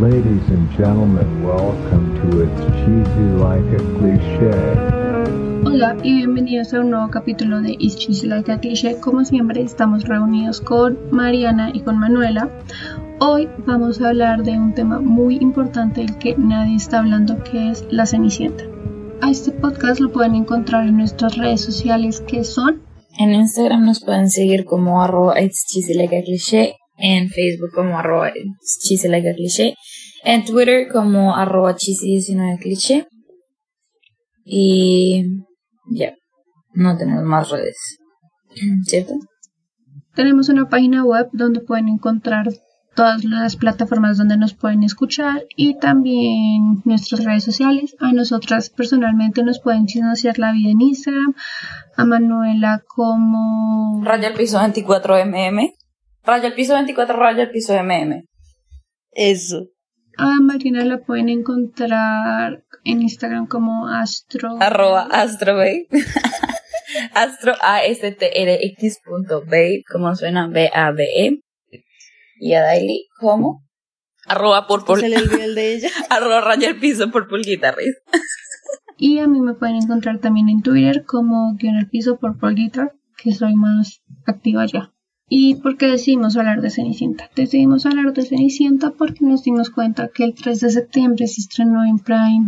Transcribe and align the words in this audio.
Ladies 0.00 0.48
and 0.48 0.70
gentlemen, 0.70 1.44
welcome 1.44 2.14
to 2.16 2.40
It's 2.40 2.60
Cheesy 2.80 3.28
Like 3.36 3.76
a 3.76 3.82
Cliché. 3.98 4.50
Hola 5.66 5.96
y 6.02 6.14
bienvenidos 6.14 6.72
a 6.72 6.80
un 6.80 6.90
nuevo 6.92 7.10
capítulo 7.10 7.60
de 7.60 7.76
It's 7.78 7.96
Cheesy 7.96 8.26
Like 8.26 8.50
a 8.50 8.58
Cliché. 8.58 8.98
Como 9.00 9.22
siempre, 9.22 9.60
estamos 9.60 10.04
reunidos 10.04 10.62
con 10.62 10.96
Mariana 11.10 11.70
y 11.74 11.80
con 11.80 11.98
Manuela. 11.98 12.48
Hoy 13.20 13.50
vamos 13.66 14.00
a 14.00 14.08
hablar 14.08 14.42
de 14.44 14.52
un 14.52 14.72
tema 14.72 14.98
muy 14.98 15.36
importante 15.36 16.00
del 16.00 16.16
que 16.16 16.36
nadie 16.38 16.76
está 16.76 17.00
hablando, 17.00 17.44
que 17.44 17.68
es 17.68 17.84
la 17.90 18.06
Cenicienta. 18.06 18.64
A 19.20 19.30
este 19.30 19.52
podcast 19.52 20.00
lo 20.00 20.10
pueden 20.10 20.34
encontrar 20.34 20.88
en 20.88 20.96
nuestras 20.96 21.36
redes 21.36 21.60
sociales 21.60 22.22
que 22.22 22.44
son 22.44 22.80
en 23.18 23.34
Instagram 23.34 23.84
nos 23.84 24.02
pueden 24.02 24.30
seguir 24.30 24.64
como 24.64 25.02
arroba 25.02 25.38
It's 25.38 25.66
Cheesy 25.66 25.92
Like 25.92 26.16
a 26.16 26.22
Cliché 26.22 26.76
en 27.02 27.28
Facebook 27.30 27.72
como 27.74 27.98
arroba 27.98 28.32
Cheesy 28.80 29.08
Like 29.08 29.28
a 29.28 29.34
Cliché, 29.34 29.74
en 30.22 30.44
Twitter 30.44 30.86
como 30.90 31.34
arroba 31.36 31.74
Cheesy19 31.74 32.60
Cliché. 32.60 33.08
Y 34.44 35.24
ya, 35.90 36.14
no 36.74 36.96
tenemos 36.96 37.24
más 37.24 37.50
redes, 37.50 37.98
¿cierto? 38.84 39.14
Tenemos 40.14 40.48
una 40.48 40.68
página 40.68 41.04
web 41.04 41.28
donde 41.32 41.60
pueden 41.60 41.88
encontrar 41.88 42.48
todas 42.94 43.24
las 43.24 43.56
plataformas 43.56 44.18
donde 44.18 44.36
nos 44.36 44.54
pueden 44.54 44.84
escuchar 44.84 45.44
y 45.56 45.78
también 45.78 46.82
nuestras 46.84 47.24
redes 47.24 47.42
sociales. 47.42 47.96
A 47.98 48.12
nosotras 48.12 48.70
personalmente 48.70 49.42
nos 49.42 49.60
pueden 49.60 49.88
financiar 49.88 50.38
la 50.38 50.52
vida 50.52 50.70
en 50.70 50.80
Instagram, 50.80 51.34
a 51.96 52.04
Manuela 52.04 52.82
como... 52.86 54.02
Raya 54.04 54.28
el 54.28 54.34
piso 54.34 54.60
24mm. 54.60 55.72
Raya 56.24 56.48
el 56.48 56.54
piso 56.54 56.74
24, 56.74 57.16
raya 57.16 57.44
el 57.44 57.50
piso 57.50 57.74
MM. 57.74 58.24
Eso. 59.10 59.68
A 60.16 60.40
Marina 60.40 60.84
la 60.84 60.98
pueden 60.98 61.28
encontrar 61.28 62.64
en 62.84 63.02
Instagram 63.02 63.46
como 63.46 63.88
astro. 63.88 64.56
Arroba 64.60 65.02
astro 67.14 67.54
a 67.60 67.84
s 67.84 68.12
t 68.12 68.42
r 68.42 68.58
x 68.66 69.00
punto 69.04 69.40
babe, 69.40 69.82
como 69.90 70.14
suena 70.14 70.48
B 70.48 70.70
A 70.72 70.92
B 70.92 71.04
E. 71.04 71.40
Y 72.38 72.54
a 72.54 72.62
Daily 72.62 73.08
como 73.18 73.64
arroba 74.26 74.66
purple. 74.66 75.00
Se 75.00 75.08
le 75.08 75.18
olvidó 75.18 75.42
el 75.42 75.54
de 75.54 75.74
ella. 75.74 75.90
arroba 76.10 76.40
raya 76.40 76.68
el 76.68 76.78
piso 76.78 77.10
purple 77.10 77.42
guitarrist. 77.44 77.98
y 78.96 79.18
a 79.18 79.26
mí 79.26 79.40
me 79.40 79.54
pueden 79.54 79.76
encontrar 79.76 80.18
también 80.18 80.48
en 80.48 80.62
Twitter 80.62 81.04
como 81.04 81.54
guion 81.56 81.76
el 81.76 81.88
piso 81.88 82.18
purple 82.18 82.54
guitar, 82.54 82.92
que 83.16 83.32
soy 83.32 83.54
más 83.54 84.02
activa 84.26 84.66
ya. 84.66 84.92
¿Y 85.34 85.54
por 85.54 85.78
qué 85.78 85.86
decidimos 85.86 86.36
hablar 86.36 86.60
de 86.60 86.68
Cenicienta? 86.68 87.30
Decidimos 87.34 87.86
hablar 87.86 88.12
de 88.12 88.20
Cenicienta 88.20 88.90
porque 88.90 89.24
nos 89.24 89.42
dimos 89.42 89.70
cuenta 89.70 90.08
que 90.08 90.24
el 90.24 90.34
3 90.34 90.60
de 90.60 90.70
septiembre 90.70 91.26
se 91.26 91.40
estrenó 91.40 91.86
en 91.86 92.00
Prime 92.00 92.44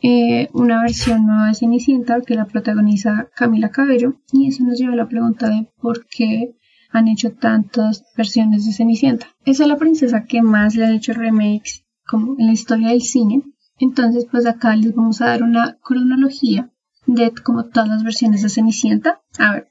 eh, 0.00 0.48
una 0.54 0.80
versión 0.80 1.26
nueva 1.26 1.48
de 1.48 1.54
Cenicienta 1.54 2.22
que 2.22 2.34
la 2.34 2.46
protagoniza 2.46 3.28
Camila 3.36 3.68
Cabello 3.68 4.14
y 4.32 4.48
eso 4.48 4.64
nos 4.64 4.78
lleva 4.78 4.94
a 4.94 4.96
la 4.96 5.06
pregunta 5.06 5.50
de 5.50 5.68
por 5.78 6.06
qué 6.06 6.56
han 6.92 7.08
hecho 7.08 7.32
tantas 7.32 8.06
versiones 8.16 8.64
de 8.64 8.72
Cenicienta. 8.72 9.26
Esa 9.44 9.64
es 9.64 9.68
la 9.68 9.76
princesa 9.76 10.24
que 10.24 10.40
más 10.40 10.76
le 10.76 10.86
han 10.86 10.94
hecho 10.94 11.12
remakes 11.12 11.84
como 12.06 12.36
en 12.38 12.46
la 12.46 12.52
historia 12.54 12.88
del 12.88 13.02
cine. 13.02 13.42
Entonces 13.78 14.26
pues 14.30 14.46
acá 14.46 14.74
les 14.76 14.94
vamos 14.94 15.20
a 15.20 15.26
dar 15.26 15.42
una 15.42 15.76
cronología 15.84 16.70
de 17.06 17.34
como 17.44 17.66
todas 17.66 17.90
las 17.90 18.02
versiones 18.02 18.40
de 18.40 18.48
Cenicienta. 18.48 19.20
A 19.38 19.52
ver, 19.52 19.68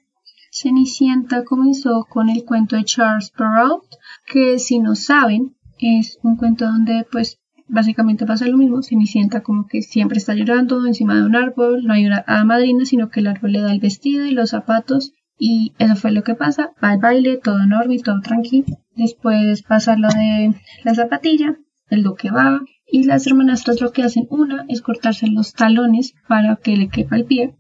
Cenicienta 0.58 1.44
comenzó 1.44 2.06
con 2.10 2.30
el 2.30 2.46
cuento 2.46 2.78
de 2.78 2.86
Charles 2.86 3.30
Perrault, 3.32 3.84
que 4.26 4.58
si 4.58 4.80
no 4.80 4.96
saben, 4.96 5.58
es 5.80 6.18
un 6.24 6.38
cuento 6.38 6.64
donde 6.64 7.06
pues 7.12 7.42
básicamente 7.68 8.26
pasa 8.26 8.48
lo 8.48 8.56
mismo, 8.56 8.82
Cenicienta 8.82 9.44
como 9.44 9.68
que 9.68 9.82
siempre 9.82 10.18
está 10.18 10.34
llorando 10.34 10.86
encima 10.86 11.16
de 11.16 11.26
un 11.26 11.36
árbol, 11.36 11.84
no 11.84 11.94
hay 11.94 12.06
una 12.06 12.24
madrina, 12.46 12.86
sino 12.86 13.10
que 13.10 13.20
el 13.20 13.28
árbol 13.28 13.52
le 13.52 13.64
da 13.64 13.74
el 13.74 13.82
vestido 13.82 14.26
y 14.26 14.32
los 14.32 14.52
zapatos. 14.52 15.12
Y 15.38 15.74
eso 15.78 15.98
fue 15.98 16.14
lo 16.14 16.24
que 16.24 16.36
pasa, 16.36 16.72
va 16.82 16.92
al 16.92 17.00
baile, 17.00 17.36
todo 17.36 17.62
enorme 17.62 17.96
y 17.96 18.00
todo 18.00 18.22
tranquilo. 18.22 18.78
Después 18.96 19.62
pasa 19.64 19.98
lo 19.98 20.08
de 20.08 20.56
la 20.86 20.96
zapatilla, 20.96 21.58
el 21.90 22.02
duque 22.02 22.32
va 22.32 22.62
y 22.88 23.04
las 23.04 23.28
hermanastras 23.28 23.82
lo 23.82 23.92
que 23.92 24.04
hacen 24.04 24.26
una 24.30 24.64
es 24.70 24.82
cortarse 24.82 25.28
los 25.28 25.52
talones 25.52 26.14
para 26.30 26.56
que 26.56 26.78
le 26.78 26.88
quepa 26.88 27.18
el 27.18 27.26
pie 27.26 27.56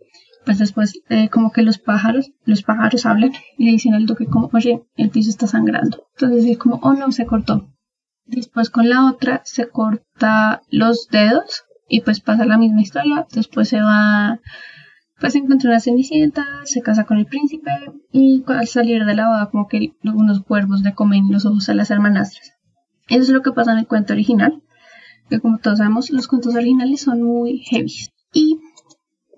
pues 0.45 0.59
después 0.59 1.01
eh, 1.09 1.29
como 1.29 1.51
que 1.51 1.63
los 1.63 1.79
pájaros, 1.79 2.31
los 2.45 2.63
pájaros 2.63 3.05
hablan 3.05 3.31
y 3.57 3.65
le 3.65 3.71
dicen 3.71 3.93
al 3.93 4.05
duque 4.05 4.27
como, 4.27 4.49
oye, 4.53 4.83
el 4.95 5.09
piso 5.09 5.29
está 5.29 5.47
sangrando. 5.47 6.07
Entonces 6.15 6.45
es 6.45 6.57
como, 6.57 6.75
oh 6.83 6.93
no, 6.93 7.11
se 7.11 7.25
cortó. 7.25 7.67
Después 8.25 8.69
con 8.69 8.89
la 8.89 9.07
otra 9.07 9.41
se 9.43 9.67
corta 9.69 10.61
los 10.69 11.07
dedos 11.09 11.63
y 11.87 12.01
pues 12.01 12.21
pasa 12.21 12.45
la 12.45 12.57
misma 12.57 12.81
historia. 12.81 13.27
Después 13.33 13.69
se 13.69 13.81
va, 13.81 14.39
pues 15.19 15.33
se 15.33 15.39
encuentra 15.39 15.69
una 15.69 15.79
cenicienta, 15.79 16.45
se 16.63 16.81
casa 16.81 17.05
con 17.05 17.17
el 17.17 17.25
príncipe 17.25 17.71
y 18.11 18.43
al 18.47 18.67
salir 18.67 19.05
de 19.05 19.15
la 19.15 19.27
boda 19.27 19.49
como 19.49 19.67
que 19.67 19.93
unos 20.03 20.43
cuervos 20.43 20.81
le 20.81 20.93
comen 20.93 21.31
los 21.31 21.45
ojos 21.45 21.69
a 21.69 21.73
las 21.73 21.91
hermanastras. 21.91 22.53
Eso 23.07 23.23
es 23.23 23.29
lo 23.29 23.41
que 23.41 23.51
pasa 23.51 23.73
en 23.73 23.79
el 23.79 23.87
cuento 23.87 24.13
original, 24.13 24.63
que 25.29 25.39
como 25.39 25.59
todos 25.59 25.77
sabemos 25.77 26.09
los 26.09 26.27
cuentos 26.27 26.55
originales 26.55 27.01
son 27.01 27.21
muy 27.21 27.59
heavy. 27.59 27.93
Y 28.33 28.59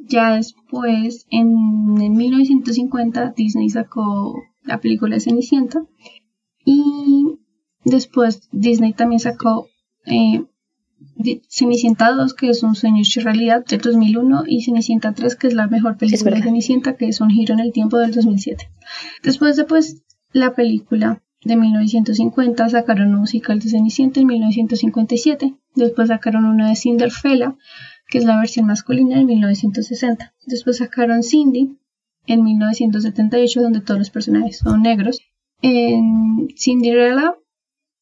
ya 0.08 0.36
después, 0.36 1.26
en, 1.30 1.94
1950, 1.94 3.34
Disney 3.36 3.70
sacó 3.70 4.36
la 4.64 4.80
película 4.80 5.16
de 5.16 5.22
Cenicienta. 5.22 5.86
Y 6.66 7.40
después 7.84 8.50
Disney 8.52 8.94
también 8.94 9.20
sacó 9.20 9.68
eh, 10.06 10.44
Cenicienta 11.50 12.12
2, 12.12 12.34
que 12.34 12.50
es 12.50 12.64
un 12.64 12.76
sueño 12.76 13.02
hecho 13.02 13.22
realidad, 13.22 13.66
de 13.66 13.78
2001, 13.78 14.44
y 14.48 14.64
Cenicienta 14.64 15.14
3, 15.14 15.36
que 15.36 15.48
es 15.48 15.54
la 15.54 15.68
mejor 15.68 15.98
película 15.98 16.36
de 16.36 16.44
Cenicienta, 16.44 16.96
que 16.96 17.08
es 17.08 17.22
un 17.22 17.30
giro 17.30 17.54
en 17.54 17.60
el 17.60 17.72
tiempo 17.72 17.98
del 17.98 18.12
2007. 18.12 18.70
Después 19.24 19.56
de 19.56 19.66
pues, 19.66 20.04
la 20.32 20.56
película 20.56 21.22
de 21.44 21.56
1950 21.56 22.70
sacaron 22.70 23.14
un 23.14 23.22
musical 23.22 23.60
de 23.60 23.70
Cenicienta 23.70 24.20
en 24.20 24.28
1957. 24.28 25.56
Después 25.76 26.08
sacaron 26.10 26.46
una 26.46 26.70
de 26.70 26.76
Cinderella 26.76 27.56
que 28.08 28.18
es 28.18 28.26
la 28.26 28.38
versión 28.38 28.66
masculina 28.66 29.20
en 29.20 29.26
1960. 29.26 30.34
Después 30.46 30.78
sacaron 30.78 31.24
Cindy 31.24 31.78
en 32.26 32.44
1978, 32.44 33.62
donde 33.62 33.82
todos 33.82 34.00
los 34.00 34.10
personajes 34.10 34.60
son 34.60 34.82
negros. 34.82 35.20
En 35.62 36.50
Cinderella 36.56 37.36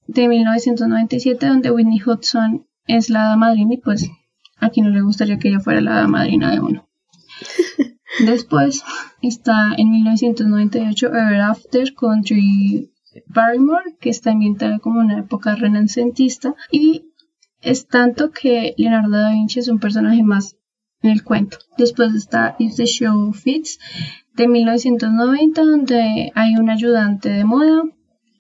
de 0.08 0.28
1997, 0.28 1.48
donde 1.48 1.72
Whitney 1.72 2.02
Hudson 2.06 2.68
es 2.88 3.10
la 3.10 3.36
madrina 3.36 3.74
y 3.76 3.78
pues 3.78 4.10
a 4.58 4.70
quien 4.70 4.88
no 4.88 4.92
le 4.92 5.02
gustaría 5.02 5.40
que 5.40 5.50
ella 5.50 5.60
fuera 5.60 5.82
la 5.82 6.08
madrina 6.08 6.52
de 6.52 6.60
uno. 6.60 6.88
Después 8.26 8.84
está 9.22 9.74
en 9.78 9.92
1998 9.92 11.08
Ever 11.08 11.42
After 11.42 11.94
Country 11.94 12.92
Barrymore, 13.28 13.96
que 14.00 14.10
está 14.10 14.32
ambientada 14.32 14.80
como 14.80 15.00
una 15.00 15.20
época 15.20 15.56
renacentista, 15.56 16.56
y 16.72 17.05
es 17.62 17.88
tanto 17.88 18.32
que 18.32 18.74
Leonardo 18.78 19.18
da 19.18 19.32
Vinci 19.32 19.60
es 19.60 19.68
un 19.68 19.80
personaje 19.80 20.24
más 20.24 20.56
en 21.02 21.12
el 21.12 21.24
cuento. 21.24 21.58
Después 21.78 22.14
está 22.14 22.56
If 22.60 22.76
the 22.76 22.86
Show 22.86 23.34
Fits 23.34 23.80
de 24.34 24.48
1990, 24.48 25.64
donde 25.64 26.32
hay 26.36 26.56
un 26.56 26.70
ayudante 26.70 27.30
de 27.30 27.46
moda. 27.46 27.84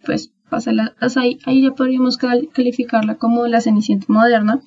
Pues 0.05 0.31
pasa 0.49 0.71
ahí, 1.15 1.39
ahí 1.45 1.63
ya 1.63 1.71
podríamos 1.71 2.17
calificarla 2.17 3.15
como 3.15 3.47
la 3.47 3.61
Cenicienta 3.61 4.05
moderna. 4.09 4.61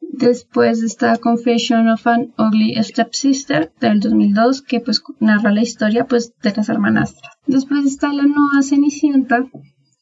Después 0.00 0.82
está 0.82 1.16
Confession 1.16 1.88
of 1.88 2.06
an 2.06 2.34
Ugly 2.38 2.74
Stepsister 2.82 3.72
del 3.80 4.00
2002, 4.00 4.62
que 4.62 4.80
pues 4.80 5.02
narra 5.20 5.52
la 5.52 5.62
historia 5.62 6.06
pues 6.06 6.34
de 6.42 6.52
las 6.54 6.68
hermanastras. 6.68 7.32
Después 7.46 7.86
está 7.86 8.12
la 8.12 8.24
nueva 8.24 8.62
Cenicienta, 8.62 9.46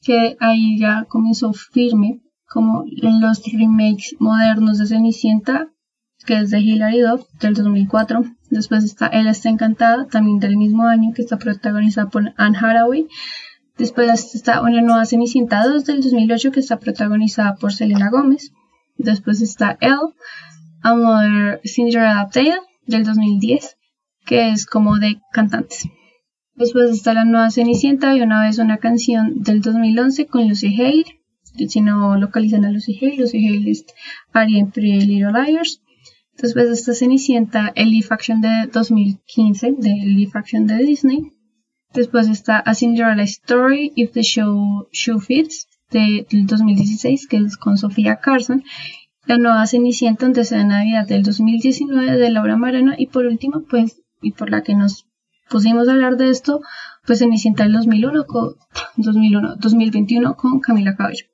que 0.03 0.37
ahí 0.41 0.79
ya 0.79 1.07
comenzó 1.09 1.53
firme 1.53 2.21
como 2.51 2.85
los 3.01 3.43
remakes 3.53 4.17
modernos 4.19 4.79
de 4.79 4.87
Cenicienta, 4.87 5.69
que 6.27 6.35
es 6.35 6.51
de 6.51 6.59
Hilary 6.59 6.99
Duff 6.99 7.25
del 7.39 7.55
2004. 7.55 8.25
Después 8.51 8.83
está 8.83 9.07
Ella 9.07 9.31
está 9.31 9.51
encantada, 9.51 10.09
también 10.09 10.41
del 10.41 10.57
mismo 10.57 10.83
año, 10.83 11.13
que 11.15 11.23
está 11.23 11.39
protagonizada 11.39 12.11
por 12.11 12.35
Anne 12.37 12.59
Hathaway. 12.59 13.07
Después 13.79 14.35
está 14.35 14.63
una 14.63 14.83
nueva 14.83 15.05
Cenicienta 15.05 15.65
2 15.65 15.85
del 15.85 16.03
2008, 16.03 16.51
que 16.51 16.59
está 16.59 16.81
protagonizada 16.81 17.55
por 17.55 17.73
Selena 17.73 18.11
Gómez. 18.11 18.51
Después 18.99 19.41
está 19.43 19.79
Elle, 19.81 20.13
A 20.83 20.97
Mother 20.97 21.61
Cinderella 21.65 22.29
Tale 22.33 22.61
del 22.85 23.05
2010, 23.05 23.77
que 24.27 24.51
es 24.51 24.67
como 24.67 24.99
de 24.99 25.21
cantantes. 25.33 25.89
Después 26.57 26.91
está 26.91 27.15
la 27.15 27.25
nueva 27.25 27.53
Cenicienta 27.53 28.17
y 28.17 28.23
una 28.23 28.43
vez 28.43 28.59
una 28.59 28.79
canción 28.79 29.41
del 29.41 29.61
2011 29.61 30.27
con 30.27 30.49
Lucy 30.49 30.75
Hale 30.75 31.20
si 31.69 31.81
no 31.81 32.17
localizan 32.17 32.65
a 32.65 32.71
Lucy 32.71 32.99
Hale, 33.01 33.17
Lucy 33.17 33.47
Hale 33.47 33.71
es 33.71 33.85
Aria 34.33 34.59
en 34.61 34.71
Pretty 34.71 35.07
Little 35.07 35.33
Liars. 35.33 35.83
Después 36.39 36.69
de 36.69 36.75
esta 36.75 36.95
Cenicienta, 36.95 37.71
el 37.75 37.91
live 37.91 38.07
action 38.11 38.41
de 38.41 38.69
2015, 38.73 39.73
del 39.79 40.15
live 40.15 40.31
action 40.35 40.67
de 40.67 40.77
Disney. 40.79 41.33
Después 41.93 42.29
está 42.29 42.59
A 42.59 42.75
Cinderella 42.75 43.25
Story, 43.25 43.93
If 43.97 44.13
the 44.13 44.23
Show, 44.23 44.89
show 44.93 45.19
Fits, 45.21 45.67
de- 45.91 46.27
del 46.31 46.47
2016, 46.47 47.27
que 47.27 47.37
es 47.39 47.57
con 47.57 47.77
Sofía 47.77 48.21
Carson. 48.21 48.63
La 49.27 49.37
nueva 49.39 49.67
Cenicienta 49.67 50.25
antes 50.25 50.51
de 50.51 50.65
Navidad 50.65 51.07
del 51.07 51.25
2019 51.25 52.17
de 52.17 52.31
Laura 52.31 52.57
Marano. 52.57 52.93
Y 52.97 53.09
por 53.09 53.27
último, 53.27 53.65
pues, 53.69 54.01
y 54.23 54.33
por 54.33 54.51
la 54.51 54.63
que 54.63 54.75
nos 54.75 55.07
pusimos 55.51 55.89
a 55.89 55.93
hablar 55.93 56.17
de 56.17 56.31
esto, 56.31 56.61
pues 57.07 57.19
Cenicienta 57.19 57.65
del 57.65 57.73
2001 57.75 58.25
con, 58.25 58.55
2001, 58.97 59.57
2021 59.57 60.37
con 60.37 60.61
Camila 60.61 60.97
Cabello. 60.97 61.27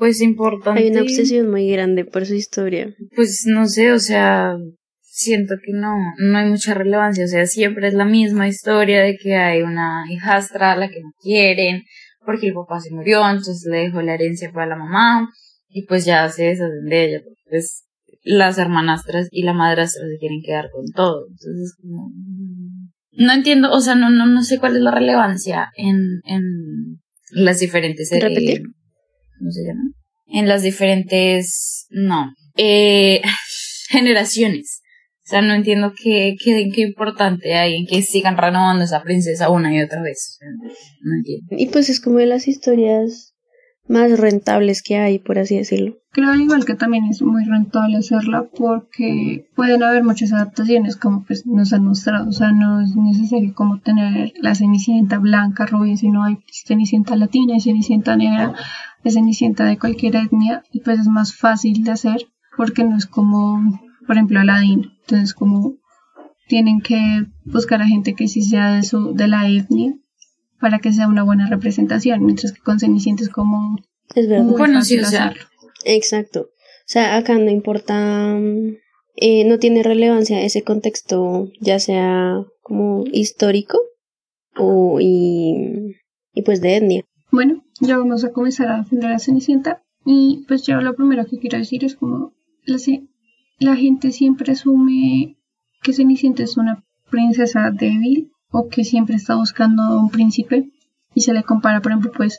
Pues 0.00 0.22
importante. 0.22 0.80
Hay 0.80 0.88
una 0.88 1.02
obsesión 1.02 1.50
muy 1.50 1.70
grande 1.70 2.06
por 2.06 2.24
su 2.24 2.34
historia. 2.34 2.96
Pues 3.14 3.44
no 3.44 3.66
sé, 3.66 3.92
o 3.92 3.98
sea, 3.98 4.56
siento 5.02 5.56
que 5.62 5.74
no, 5.74 5.94
no 6.16 6.38
hay 6.38 6.48
mucha 6.48 6.72
relevancia, 6.72 7.26
o 7.26 7.28
sea, 7.28 7.44
siempre 7.46 7.86
es 7.86 7.92
la 7.92 8.06
misma 8.06 8.48
historia 8.48 9.02
de 9.02 9.18
que 9.18 9.36
hay 9.36 9.60
una 9.60 10.04
hijastra 10.08 10.72
a 10.72 10.76
la 10.76 10.88
que 10.88 11.02
no 11.02 11.12
quieren, 11.20 11.82
porque 12.24 12.46
el 12.46 12.54
papá 12.54 12.80
se 12.80 12.94
murió, 12.94 13.20
entonces 13.28 13.68
le 13.70 13.76
dejó 13.76 14.00
la 14.00 14.14
herencia 14.14 14.50
para 14.50 14.68
la 14.68 14.76
mamá, 14.76 15.28
y 15.68 15.84
pues 15.84 16.06
ya 16.06 16.26
se 16.30 16.44
deshacen 16.44 16.86
de 16.88 17.04
ella, 17.04 17.20
porque 17.22 17.42
pues 17.50 17.84
las 18.22 18.56
hermanastras 18.56 19.28
y 19.30 19.42
la 19.42 19.52
madrastra 19.52 20.02
se 20.08 20.18
quieren 20.18 20.40
quedar 20.42 20.70
con 20.72 20.86
todo, 20.92 21.26
entonces 21.28 21.76
como... 21.78 22.08
mm, 22.08 22.88
No 23.26 23.32
entiendo, 23.34 23.70
o 23.70 23.80
sea, 23.82 23.96
no, 23.96 24.08
no, 24.08 24.24
no 24.24 24.42
sé 24.42 24.58
cuál 24.58 24.76
es 24.76 24.82
la 24.82 24.92
relevancia 24.92 25.68
en, 25.76 26.22
en 26.24 27.02
las 27.32 27.58
diferentes... 27.58 28.10
¿Repetir? 28.10 28.62
¿Cómo 29.40 29.50
se 29.50 29.64
llama? 29.64 29.82
En 30.26 30.46
las 30.46 30.62
diferentes... 30.62 31.86
No. 31.90 32.32
Eh, 32.56 33.20
generaciones. 33.88 34.82
O 35.24 35.30
sea, 35.30 35.42
no 35.42 35.54
entiendo 35.54 35.92
qué, 35.96 36.36
qué, 36.42 36.68
qué 36.74 36.82
importante 36.82 37.54
hay 37.54 37.74
en 37.76 37.86
que 37.86 38.02
sigan 38.02 38.36
renovando 38.36 38.84
esa 38.84 39.02
princesa 39.02 39.48
una 39.48 39.74
y 39.74 39.80
otra 39.80 40.02
vez. 40.02 40.38
No 41.02 41.16
entiendo. 41.16 41.46
Y 41.50 41.66
pues 41.66 41.88
es 41.88 42.00
como 42.00 42.18
de 42.18 42.26
las 42.26 42.46
historias 42.48 43.29
más 43.90 44.20
rentables 44.20 44.82
que 44.82 44.98
hay, 44.98 45.18
por 45.18 45.38
así 45.38 45.56
decirlo. 45.56 45.96
Creo 46.12 46.34
igual 46.36 46.64
que 46.64 46.74
también 46.74 47.06
es 47.06 47.22
muy 47.22 47.44
rentable 47.44 47.96
hacerla 47.96 48.44
porque 48.56 49.48
pueden 49.56 49.82
haber 49.82 50.04
muchas 50.04 50.32
adaptaciones 50.32 50.96
como 50.96 51.24
pues 51.24 51.44
nos 51.44 51.72
han 51.72 51.84
mostrado, 51.84 52.28
o 52.28 52.32
sea, 52.32 52.52
no 52.52 52.80
es 52.80 52.94
necesario 52.94 53.52
como 53.52 53.80
tener 53.80 54.32
la 54.40 54.54
cenicienta 54.54 55.18
blanca, 55.18 55.66
rubia, 55.66 55.96
sino 55.96 56.22
hay 56.22 56.38
cenicienta 56.46 57.16
latina, 57.16 57.54
hay 57.54 57.60
cenicienta 57.60 58.16
negra, 58.16 58.54
hay 59.04 59.10
cenicienta 59.10 59.64
de 59.64 59.78
cualquier 59.78 60.16
etnia 60.16 60.62
y 60.72 60.80
pues 60.80 61.00
es 61.00 61.08
más 61.08 61.34
fácil 61.34 61.82
de 61.82 61.90
hacer 61.90 62.28
porque 62.56 62.84
no 62.84 62.96
es 62.96 63.06
como, 63.06 63.60
por 64.06 64.16
ejemplo, 64.16 64.38
Aladdin, 64.38 64.92
entonces 65.00 65.34
como 65.34 65.74
tienen 66.46 66.80
que 66.80 67.26
buscar 67.44 67.82
a 67.82 67.88
gente 67.88 68.14
que 68.14 68.28
sí 68.28 68.42
sea 68.42 68.72
de 68.72 68.84
su, 68.84 69.14
de 69.14 69.26
la 69.26 69.48
etnia 69.48 69.94
para 70.60 70.78
que 70.78 70.92
sea 70.92 71.08
una 71.08 71.22
buena 71.22 71.48
representación, 71.48 72.24
mientras 72.24 72.52
que 72.52 72.60
con 72.60 72.78
Cenicienta 72.78 73.22
es 73.22 73.30
como 73.30 73.78
Es 74.14 74.28
verdad. 74.28 74.44
muy 74.44 74.58
Bueno, 74.58 74.78
fácil 74.80 75.00
sí, 75.00 75.04
o 75.04 75.08
sea, 75.08 75.26
hacerlo. 75.28 75.48
Exacto. 75.84 76.40
O 76.40 76.92
sea, 76.92 77.16
acá 77.16 77.38
no 77.38 77.50
importa, 77.50 78.34
mm, 78.38 78.76
eh, 79.16 79.44
no 79.44 79.58
tiene 79.58 79.82
relevancia 79.82 80.42
ese 80.42 80.62
contexto, 80.62 81.50
ya 81.60 81.78
sea 81.78 82.44
como 82.62 83.04
histórico 83.12 83.78
o 84.56 84.98
y, 85.00 85.96
y 86.34 86.42
pues 86.42 86.60
de 86.60 86.76
etnia. 86.76 87.04
Bueno, 87.32 87.64
ya 87.80 87.96
vamos 87.96 88.24
a 88.24 88.32
comenzar 88.32 88.68
a 88.68 88.78
defender 88.78 89.12
a 89.12 89.18
Cenicienta. 89.18 89.82
Y 90.04 90.44
pues 90.48 90.62
yo 90.62 90.80
lo 90.80 90.94
primero 90.96 91.26
que 91.26 91.38
quiero 91.38 91.58
decir 91.58 91.84
es 91.84 91.94
como 91.94 92.32
la, 92.64 92.78
la 93.58 93.76
gente 93.76 94.12
siempre 94.12 94.52
asume 94.52 95.36
que 95.82 95.92
Cenicienta 95.92 96.42
es 96.42 96.56
una 96.56 96.84
princesa 97.10 97.70
débil 97.70 98.32
o 98.50 98.68
que 98.68 98.84
siempre 98.84 99.16
está 99.16 99.34
buscando 99.36 99.98
un 99.98 100.10
príncipe 100.10 100.70
y 101.14 101.20
se 101.22 101.32
le 101.32 101.42
compara, 101.42 101.80
por 101.80 101.92
ejemplo, 101.92 102.12
pues 102.14 102.38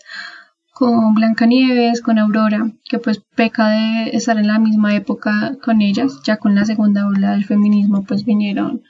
con 0.74 1.14
Blancanieves, 1.14 2.02
con 2.02 2.18
Aurora, 2.18 2.72
que 2.86 2.98
pues 2.98 3.22
peca 3.36 3.70
de 3.70 4.10
estar 4.12 4.38
en 4.38 4.48
la 4.48 4.60
misma 4.60 4.96
época 4.96 5.58
con 5.64 5.82
ellas, 5.82 6.22
ya 6.24 6.38
con 6.38 6.56
la 6.56 6.66
segunda 6.66 7.08
ola 7.08 7.32
del 7.32 7.46
feminismo 7.46 8.04
pues 8.04 8.26
vinieron 8.26 8.82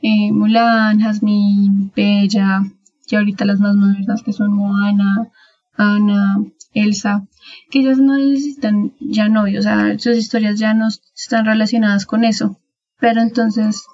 eh, 0.00 0.32
Mulan, 0.32 1.00
Jasmine, 1.00 1.90
Bella, 1.94 2.62
y 3.08 3.16
ahorita 3.16 3.44
las 3.44 3.60
más 3.60 3.74
modernas 3.76 4.22
que 4.22 4.32
son 4.32 4.52
Moana, 4.52 5.28
Ana, 5.76 6.38
Elsa, 6.72 7.26
que 7.70 7.80
ellas 7.80 7.98
no 7.98 8.16
necesitan 8.16 8.92
ya 9.00 9.28
novio, 9.28 9.60
o 9.60 9.62
sea, 9.62 9.98
sus 9.98 10.16
historias 10.16 10.58
ya 10.58 10.74
no 10.74 10.88
están 10.88 11.46
relacionadas 11.46 12.06
con 12.06 12.24
eso. 12.24 12.58
Pero 12.98 13.20
entonces, 13.20 13.86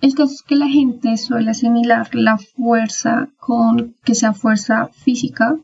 el 0.00 0.14
caso 0.14 0.34
es 0.34 0.42
que 0.42 0.56
la 0.56 0.68
gente 0.68 1.16
suele 1.16 1.50
asimilar 1.50 2.14
la 2.14 2.38
fuerza 2.38 3.30
con 3.38 3.94
que 4.04 4.14
sea 4.14 4.32
fuerza 4.32 4.88
física, 4.88 5.56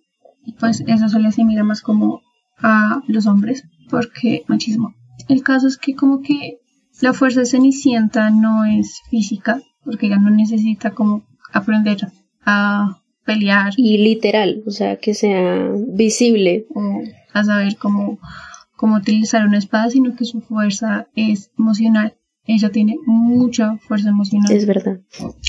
y 0.44 0.52
pues 0.52 0.82
eso 0.86 1.08
se 1.08 1.20
le 1.20 1.28
asimila 1.28 1.64
más 1.64 1.82
como 1.82 2.22
a 2.58 3.02
los 3.06 3.26
hombres, 3.26 3.64
porque 3.90 4.44
machismo. 4.48 4.94
El 5.28 5.42
caso 5.42 5.66
es 5.66 5.76
que 5.76 5.94
como 5.94 6.22
que 6.22 6.58
la 7.00 7.12
fuerza 7.12 7.40
de 7.40 7.46
Cenicienta 7.46 8.30
no 8.30 8.64
es 8.64 9.02
física, 9.10 9.60
porque 9.84 10.06
ella 10.06 10.18
no 10.18 10.30
necesita 10.30 10.92
como 10.92 11.24
aprender 11.52 12.12
a 12.44 13.02
pelear 13.24 13.72
Y 13.76 13.98
literal, 13.98 14.62
o 14.66 14.70
sea, 14.70 14.96
que 14.96 15.14
sea 15.14 15.70
visible. 15.88 16.66
o 16.74 17.02
a 17.34 17.44
saber 17.44 17.76
cómo, 17.76 18.18
cómo 18.76 18.96
utilizar 18.96 19.46
una 19.46 19.58
espada, 19.58 19.88
sino 19.90 20.14
que 20.14 20.24
su 20.24 20.40
fuerza 20.40 21.08
es 21.14 21.50
emocional. 21.58 22.14
Ella 22.44 22.70
tiene 22.70 22.96
mucha 23.06 23.76
fuerza 23.78 24.08
emocional. 24.08 24.50
Es 24.52 24.66
verdad. 24.66 25.00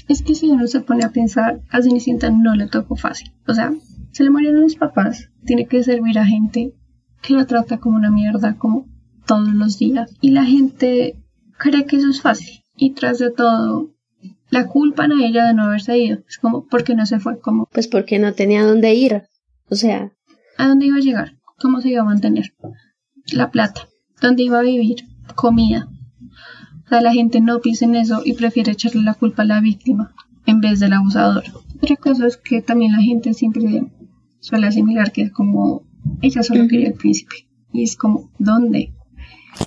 Es 0.07 0.21
que 0.21 0.35
si 0.35 0.49
uno 0.49 0.67
se 0.67 0.81
pone 0.81 1.03
a 1.03 1.11
pensar, 1.11 1.61
a 1.69 1.81
Cenicienta 1.81 2.29
no 2.29 2.55
le 2.55 2.67
tocó 2.67 2.95
fácil. 2.95 3.31
O 3.47 3.53
sea, 3.53 3.73
se 4.11 4.23
le 4.23 4.29
murieron 4.29 4.61
los 4.61 4.75
papás, 4.75 5.29
tiene 5.45 5.65
que 5.65 5.83
servir 5.83 6.19
a 6.19 6.25
gente 6.25 6.73
que 7.21 7.33
la 7.33 7.45
trata 7.47 7.79
como 7.79 7.95
una 7.95 8.11
mierda, 8.11 8.57
como 8.57 8.85
todos 9.25 9.53
los 9.53 9.79
días. 9.79 10.13
Y 10.21 10.31
la 10.31 10.45
gente 10.45 11.23
cree 11.57 11.85
que 11.85 11.97
eso 11.97 12.09
es 12.09 12.21
fácil. 12.21 12.63
Y 12.75 12.91
tras 12.91 13.17
de 13.17 13.31
todo, 13.31 13.91
la 14.49 14.67
culpan 14.67 15.11
a 15.13 15.25
ella 15.25 15.47
de 15.47 15.53
no 15.53 15.63
haberse 15.63 15.97
ido. 15.97 16.19
Es 16.27 16.37
como, 16.37 16.67
¿por 16.67 16.83
qué 16.83 16.93
no 16.95 17.05
se 17.05 17.19
fue? 17.19 17.39
Como, 17.39 17.67
Pues 17.71 17.87
porque 17.87 18.19
no 18.19 18.33
tenía 18.33 18.63
dónde 18.63 18.93
ir. 18.93 19.23
O 19.69 19.75
sea, 19.75 20.11
¿a 20.57 20.67
dónde 20.67 20.87
iba 20.87 20.97
a 20.97 21.01
llegar? 21.01 21.37
¿Cómo 21.59 21.81
se 21.81 21.89
iba 21.89 22.01
a 22.01 22.05
mantener? 22.05 22.53
La 23.31 23.49
plata. 23.49 23.87
¿Dónde 24.21 24.43
iba 24.43 24.59
a 24.59 24.63
vivir? 24.63 24.97
Comida. 25.35 25.87
O 26.85 26.89
sea, 26.89 27.01
la 27.01 27.13
gente 27.13 27.41
no 27.41 27.59
piensa 27.59 27.85
en 27.85 27.95
eso 27.95 28.21
y 28.25 28.33
prefiere 28.33 28.71
echarle 28.71 29.03
la 29.03 29.13
culpa 29.13 29.43
a 29.43 29.45
la 29.45 29.61
víctima 29.61 30.13
en 30.45 30.61
vez 30.61 30.79
del 30.79 30.93
abusador. 30.93 31.43
Otra 31.81 31.95
cosa 31.95 32.27
es 32.27 32.37
que 32.37 32.61
también 32.61 32.91
la 32.91 33.01
gente 33.01 33.33
siempre 33.33 33.85
suele 34.39 34.67
asimilar 34.67 35.11
que 35.11 35.23
es 35.23 35.31
como 35.31 35.83
ella 36.21 36.43
solo 36.43 36.67
quería 36.67 36.89
el 36.89 36.93
príncipe. 36.93 37.47
Y 37.71 37.83
es 37.83 37.95
como, 37.95 38.29
¿dónde? 38.37 38.93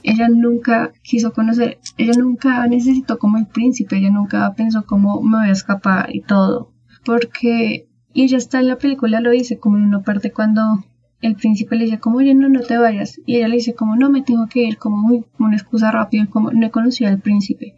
Ella 0.03 0.29
nunca 0.29 0.93
quiso 1.03 1.33
conocer, 1.33 1.79
ella 1.97 2.13
nunca 2.19 2.67
necesitó 2.67 3.19
como 3.19 3.39
el 3.39 3.47
príncipe, 3.47 3.97
ella 3.97 4.11
nunca 4.11 4.53
pensó 4.55 4.85
como 4.85 5.23
me 5.23 5.39
voy 5.39 5.49
a 5.49 5.53
escapar 5.53 6.15
y 6.15 6.23
todo. 6.23 6.73
Porque, 7.05 7.89
y 8.13 8.25
ella 8.25 8.39
está 8.39 8.61
en 8.61 8.69
la 8.69 8.79
película, 8.79 9.21
lo 9.21 9.31
dice 9.31 9.59
como 9.59 9.79
en 9.79 9.85
una 9.85 10.03
parte 10.03 10.33
cuando 10.33 10.85
el 11.21 11.37
príncipe 11.37 11.77
le 11.77 11.85
dice 11.85 11.99
como, 11.99 12.19
oye, 12.19 12.35
no, 12.35 12.49
no 12.49 12.61
te 12.61 12.79
vayas. 12.79 13.21
Y 13.27 13.37
ella 13.37 13.49
le 13.49 13.57
dice 13.57 13.75
como, 13.75 13.97
no, 13.97 14.11
me 14.11 14.23
tengo 14.23 14.47
que 14.49 14.65
ir, 14.65 14.79
como 14.79 14.97
muy, 14.97 15.25
una 15.39 15.57
excusa 15.57 15.91
rápida, 15.91 16.27
como 16.27 16.51
no 16.51 16.67
he 16.67 16.71
conocido 16.71 17.11
al 17.11 17.21
príncipe. 17.21 17.77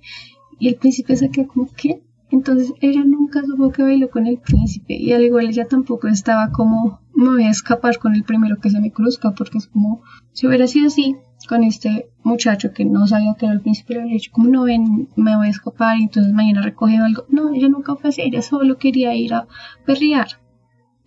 Y 0.59 0.69
el 0.69 0.77
príncipe 0.77 1.17
se 1.17 1.31
queda 1.31 1.47
como, 1.47 1.69
¿qué? 1.77 2.03
Entonces 2.31 2.75
ella 2.81 3.05
nunca 3.05 3.43
supo 3.43 3.73
que 3.73 3.83
bailó 3.83 4.11
con 4.11 4.27
el 4.27 4.39
príncipe. 4.39 4.95
Y 4.95 5.13
al 5.13 5.25
igual 5.25 5.49
ella 5.49 5.67
tampoco 5.67 6.09
estaba 6.09 6.51
como, 6.51 7.01
me 7.15 7.29
voy 7.29 7.45
a 7.45 7.51
escapar 7.51 7.99
con 7.99 8.15
el 8.15 8.25
primero 8.25 8.59
que 8.59 8.71
se 8.71 8.81
me 8.81 8.91
cruzca, 8.91 9.33
porque 9.33 9.59
es 9.59 9.69
como, 9.69 10.03
si 10.33 10.47
hubiera 10.47 10.67
sido 10.67 10.89
así, 10.89 11.17
con 11.49 11.63
este 11.65 12.11
muchacho 12.25 12.73
que 12.73 12.85
no 12.85 13.07
sabía 13.07 13.35
que 13.39 13.47
era 13.47 13.55
el 13.55 13.61
príncipe, 13.61 13.95
le 13.95 14.01
habría 14.01 14.15
dicho 14.15 14.33
como, 14.33 14.49
no 14.49 14.65
ven, 14.65 15.09
me 15.17 15.37
voy 15.37 15.47
a 15.47 15.51
escapar 15.51 15.99
y 15.99 16.03
entonces 16.03 16.33
mañana 16.33 16.61
recogido 16.61 17.05
algo. 17.05 17.25
No, 17.31 17.55
ella 17.55 17.69
nunca 17.69 17.95
fue 17.97 18.11
así, 18.11 18.23
ella 18.23 18.43
solo 18.43 18.77
quería 18.77 19.15
ir 19.15 19.33
a 19.33 19.47
perrear. 19.87 20.29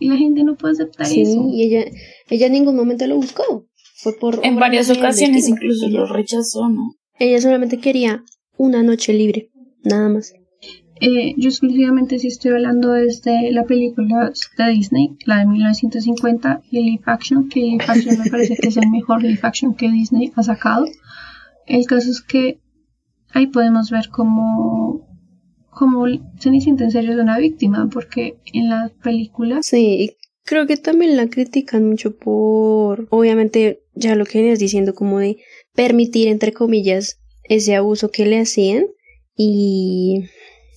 Y 0.02 0.10
la 0.10 0.18
gente 0.18 0.44
no 0.44 0.56
puede 0.56 0.74
aceptar 0.74 1.06
sí, 1.06 1.22
eso. 1.22 1.48
y 1.50 1.64
ella, 1.64 1.86
ella 2.30 2.48
en 2.48 2.54
ningún 2.54 2.76
momento 2.76 3.06
lo 3.08 3.16
buscó. 3.18 3.68
Fue 3.96 4.14
por 4.20 4.40
En 4.44 4.56
varias 4.56 4.90
ocasiones 4.90 5.48
incluso 5.48 5.86
Ella- 5.86 6.00
lo 6.00 6.06
rechazó, 6.08 6.68
¿no? 6.70 6.96
Ella 7.20 7.40
solamente 7.40 7.78
quería 7.78 8.24
una 8.58 8.82
noche 8.82 9.14
libre, 9.14 9.52
nada 9.84 10.10
más. 10.10 10.34
Eh, 11.00 11.34
yo 11.38 11.50
exclusivamente 11.50 12.18
sí 12.20 12.28
estoy 12.28 12.52
hablando 12.52 12.92
desde 12.94 13.52
la 13.52 13.64
película 13.66 14.32
de 14.58 14.72
Disney, 14.72 15.18
la 15.26 15.38
de 15.40 15.46
1950, 15.48 16.62
y 16.72 16.78
el 16.80 16.86
live 16.86 17.04
action, 17.06 17.48
que 17.50 17.60
live 17.62 17.84
action 17.88 18.20
me 18.24 18.30
parece 18.30 18.56
que 18.56 18.68
es 18.70 18.78
el 18.78 18.90
mejor 18.90 19.22
live 19.24 19.40
action 19.44 19.76
que 19.76 19.90
Disney 19.92 20.32
ha 20.36 20.44
sacado. 20.44 20.86
El 21.68 21.86
caso 21.86 22.10
es 22.10 22.22
que 22.22 22.60
ahí 23.34 23.48
podemos 23.48 23.90
ver 23.92 24.10
cómo, 24.10 25.08
cómo 25.72 26.06
Cenicienta 26.40 26.84
en 26.84 26.92
serio 26.92 27.14
es 27.14 27.20
una 27.20 27.40
víctima, 27.40 27.90
porque 27.92 28.38
en 28.54 28.70
las 28.70 28.92
películas 28.92 29.66
Sí, 29.66 30.18
creo 30.44 30.68
que 30.68 30.78
también 30.78 31.18
la 31.18 31.28
critican 31.28 31.88
mucho 31.90 32.16
por, 32.16 33.08
obviamente, 33.10 33.82
ya 33.96 34.16
lo 34.16 34.26
que 34.26 34.40
venías 34.40 34.60
diciendo, 34.60 34.94
como 34.94 35.20
de 35.20 35.38
permitir, 35.74 36.28
entre 36.28 36.54
comillas, 36.54 37.20
ese 37.44 37.76
abuso 37.76 38.12
que 38.12 38.26
le 38.26 38.40
hacían 38.40 38.86
y, 39.36 40.26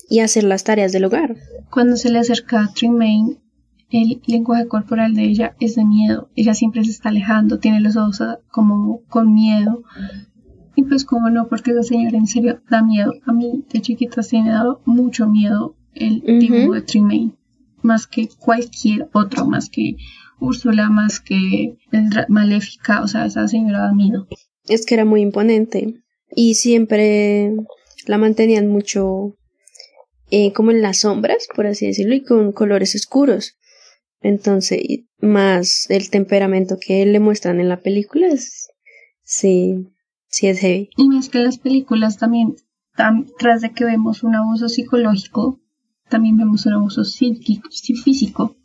y 0.08 0.20
hacer 0.20 0.44
las 0.44 0.64
tareas 0.64 0.92
del 0.92 1.04
hogar. 1.04 1.36
cuando 1.70 1.96
se 1.96 2.10
le 2.10 2.18
acerca 2.18 2.64
a 2.64 2.72
Tremaine 2.72 3.38
el 3.90 4.20
lenguaje 4.26 4.66
corporal 4.66 5.14
de 5.14 5.24
ella 5.24 5.56
es 5.60 5.76
de 5.76 5.84
miedo. 5.84 6.28
Ella 6.34 6.54
siempre 6.54 6.84
se 6.84 6.90
está 6.90 7.10
alejando, 7.10 7.58
tiene 7.58 7.80
los 7.80 7.96
ojos 7.96 8.20
ah, 8.20 8.40
como 8.50 9.02
con 9.08 9.32
miedo. 9.32 9.84
Y 10.76 10.82
pues 10.84 11.04
como 11.04 11.30
no, 11.30 11.48
porque 11.48 11.70
esa 11.70 11.82
señora 11.82 12.18
en 12.18 12.26
serio 12.26 12.60
da 12.68 12.82
miedo. 12.82 13.12
A 13.26 13.32
mí 13.32 13.64
de 13.72 13.80
chiquita 13.80 14.22
sí 14.22 14.42
me 14.42 14.50
ha 14.50 14.54
dado 14.54 14.82
mucho 14.84 15.28
miedo 15.28 15.76
el 15.94 16.20
dibujo 16.40 16.74
de 16.74 16.82
Tremaine. 16.82 17.36
Más 17.82 18.06
que 18.06 18.28
cualquier 18.38 19.08
otro, 19.12 19.46
más 19.46 19.68
que 19.68 19.96
Úrsula, 20.40 20.88
más 20.90 21.20
que 21.20 21.76
Maléfica. 22.28 23.02
O 23.02 23.08
sea, 23.08 23.26
esa 23.26 23.46
señora 23.46 23.80
da 23.80 23.92
miedo. 23.92 24.26
Es 24.66 24.84
que 24.86 24.94
era 24.94 25.04
muy 25.04 25.20
imponente. 25.20 26.02
Y 26.34 26.54
siempre 26.54 27.54
la 28.06 28.18
mantenían 28.18 28.66
mucho 28.66 29.36
eh, 30.30 30.52
como 30.52 30.70
en 30.70 30.82
las 30.82 30.98
sombras, 30.98 31.46
por 31.54 31.66
así 31.66 31.86
decirlo, 31.86 32.14
y 32.14 32.22
con 32.22 32.52
colores 32.52 32.94
oscuros. 32.94 33.56
Entonces, 34.20 34.80
más 35.20 35.86
el 35.90 36.10
temperamento 36.10 36.78
que 36.80 37.04
le 37.06 37.20
muestran 37.20 37.60
en 37.60 37.68
la 37.68 37.82
película 37.82 38.28
es, 38.28 38.68
sí, 39.22 39.86
Y 40.96 41.08
más 41.08 41.28
que 41.28 41.38
las 41.38 41.58
películas 41.58 42.18
también, 42.18 42.56
tras 43.38 43.60
de 43.60 43.72
que 43.72 43.84
vemos 43.84 44.24
un 44.24 44.34
abuso 44.34 44.68
psicológico, 44.68 45.60
también 46.08 46.36
vemos 46.36 46.66
un 46.66 46.72
abuso 46.72 47.04
psíquico, 47.04 47.68
físico. 48.02 48.56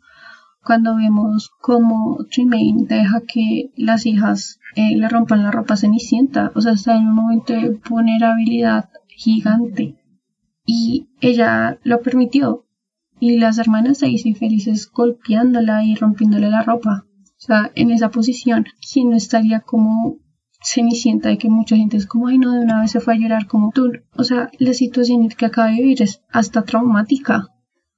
Cuando 0.64 0.96
vemos 0.96 1.50
cómo 1.60 2.26
Tremaine 2.30 2.86
deja 2.86 3.20
que 3.20 3.70
las 3.76 4.04
hijas 4.04 4.58
eh, 4.74 4.96
le 4.96 5.08
rompan 5.08 5.44
la 5.44 5.50
ropa 5.50 5.76
cenicienta, 5.76 6.52
o 6.54 6.60
sea, 6.60 6.72
está 6.72 6.96
en 6.96 7.06
un 7.06 7.14
momento 7.14 7.52
de 7.52 7.80
vulnerabilidad 7.88 8.90
gigante. 9.08 9.96
Y 10.66 11.08
ella 11.20 11.78
lo 11.82 12.02
permitió, 12.02 12.66
y 13.20 13.38
las 13.38 13.58
hermanas 13.58 14.02
ahí 14.02 14.18
sí 14.18 14.34
felices 14.34 14.90
golpeándola 14.90 15.84
y 15.84 15.94
rompiéndole 15.94 16.50
la 16.50 16.62
ropa. 16.62 17.06
O 17.06 17.42
sea, 17.42 17.70
en 17.74 17.90
esa 17.90 18.10
posición, 18.10 18.66
¿quién 18.92 19.10
no 19.10 19.16
estaría 19.16 19.60
como 19.60 20.18
cenicienta 20.62 21.28
de 21.28 21.38
que 21.38 21.48
mucha 21.48 21.76
gente 21.76 21.96
es 21.96 22.06
como, 22.06 22.28
ay 22.28 22.38
no, 22.38 22.52
de 22.52 22.60
una 22.60 22.80
vez 22.80 22.90
se 22.90 23.00
fue 23.00 23.14
a 23.14 23.18
llorar 23.18 23.46
como 23.46 23.70
tú? 23.72 23.92
O 24.14 24.24
sea, 24.24 24.50
la 24.58 24.74
situación 24.74 25.28
que 25.28 25.46
acaba 25.46 25.68
de 25.68 25.76
vivir 25.76 26.02
es 26.02 26.22
hasta 26.30 26.62
traumática. 26.62 27.48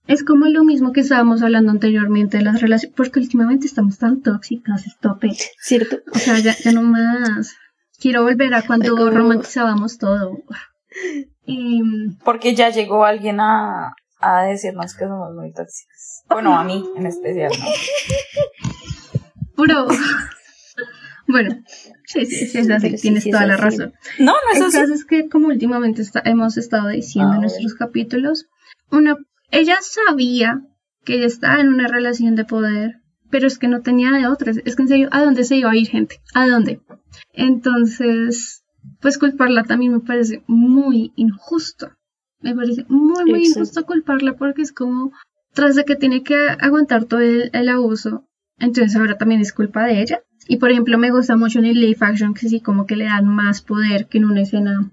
Es 0.06 0.24
como 0.24 0.46
lo 0.46 0.64
mismo 0.64 0.92
que 0.92 1.00
estábamos 1.00 1.42
hablando 1.42 1.70
anteriormente 1.70 2.38
de 2.38 2.44
las 2.44 2.60
relaciones, 2.60 2.96
porque 2.96 3.20
últimamente 3.20 3.66
estamos 3.66 3.98
tan 3.98 4.20
tóxicas, 4.20 4.84
tope. 5.00 5.30
Cierto. 5.60 5.98
O 6.12 6.18
sea, 6.18 6.38
ya, 6.38 6.56
ya 6.56 6.72
no 6.72 6.82
más. 6.82 7.54
Quiero 8.00 8.24
volver 8.24 8.52
a 8.54 8.62
cuando 8.62 9.10
romantizábamos 9.10 9.98
todo. 9.98 10.38
Y... 11.46 11.82
Porque 12.24 12.54
ya 12.56 12.70
llegó 12.70 13.04
alguien 13.04 13.38
a, 13.40 13.94
a 14.18 14.42
decirnos 14.42 14.94
que 14.94 15.04
somos 15.04 15.34
muy 15.34 15.52
tóxicos. 15.52 16.22
Bueno, 16.28 16.58
a 16.58 16.64
mí 16.64 16.84
en 16.96 17.06
especial, 17.06 17.52
¿no? 17.58 17.66
Puro. 19.54 19.86
Bueno, 21.28 21.56
sí, 22.12 22.26
sí, 22.26 22.46
sí, 22.46 22.58
es 22.58 22.70
así, 22.70 22.94
tienes 22.96 23.24
toda 23.24 23.46
la 23.46 23.56
razón. 23.56 23.92
No, 24.18 24.32
no 24.32 24.38
es 24.54 24.62
así. 24.62 24.76
El 24.76 24.82
caso 24.82 24.94
es 24.94 25.04
que, 25.04 25.28
como 25.28 25.48
últimamente 25.48 26.02
hemos 26.24 26.56
estado 26.56 26.88
diciendo 26.88 27.34
en 27.34 27.40
nuestros 27.42 27.74
capítulos, 27.74 28.46
una, 28.90 29.16
ella 29.50 29.78
sabía 29.80 30.62
que 31.04 31.16
ella 31.16 31.26
estaba 31.26 31.60
en 31.60 31.68
una 31.68 31.88
relación 31.88 32.34
de 32.34 32.44
poder, 32.44 33.00
pero 33.30 33.46
es 33.46 33.58
que 33.58 33.68
no 33.68 33.80
tenía 33.80 34.10
de 34.10 34.26
otras. 34.26 34.58
Es 34.64 34.76
que 34.76 34.82
en 34.82 34.88
serio, 34.88 35.08
¿a 35.10 35.22
dónde 35.24 35.44
se 35.44 35.56
iba 35.56 35.70
a 35.70 35.76
ir 35.76 35.88
gente? 35.88 36.20
¿A 36.34 36.46
dónde? 36.46 36.80
Entonces, 37.32 38.62
pues 39.00 39.18
culparla 39.18 39.64
también 39.64 39.92
me 39.92 40.00
parece 40.00 40.42
muy 40.46 41.12
injusto. 41.16 41.90
Me 42.40 42.54
parece 42.54 42.84
muy, 42.88 43.24
muy 43.24 43.46
injusto 43.46 43.84
culparla 43.86 44.34
porque 44.34 44.62
es 44.62 44.72
como, 44.72 45.12
tras 45.52 45.76
de 45.76 45.84
que 45.84 45.96
tiene 45.96 46.22
que 46.22 46.34
aguantar 46.60 47.04
todo 47.04 47.20
el, 47.20 47.68
abuso, 47.68 48.26
entonces 48.58 48.96
ahora 48.96 49.16
también 49.16 49.40
es 49.40 49.52
culpa 49.52 49.84
de 49.84 50.00
ella. 50.00 50.22
Y 50.48 50.56
por 50.56 50.70
ejemplo, 50.70 50.98
me 50.98 51.10
gusta 51.10 51.36
mucho 51.36 51.58
en 51.58 51.66
el 51.66 51.80
live 51.80 51.98
action 52.00 52.34
que 52.34 52.48
sí, 52.48 52.60
como 52.60 52.86
que 52.86 52.96
le 52.96 53.04
dan 53.04 53.26
más 53.26 53.62
poder 53.62 54.06
que 54.08 54.18
en 54.18 54.24
una 54.24 54.42
escena, 54.42 54.92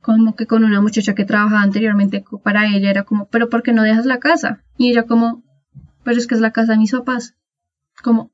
como 0.00 0.34
que 0.36 0.46
con 0.46 0.64
una 0.64 0.80
muchacha 0.80 1.14
que 1.14 1.24
trabajaba 1.24 1.62
anteriormente 1.62 2.24
para 2.42 2.66
ella, 2.66 2.90
era 2.90 3.04
como, 3.04 3.28
pero 3.28 3.48
¿por 3.48 3.62
qué 3.62 3.72
no 3.72 3.82
dejas 3.82 4.06
la 4.06 4.18
casa? 4.18 4.64
Y 4.78 4.90
ella 4.90 5.04
como, 5.04 5.42
pero 6.04 6.16
es 6.16 6.26
que 6.26 6.34
es 6.34 6.40
la 6.40 6.52
casa 6.52 6.72
de 6.72 6.78
mis 6.78 6.92
papás. 6.92 7.34
Como, 8.02 8.30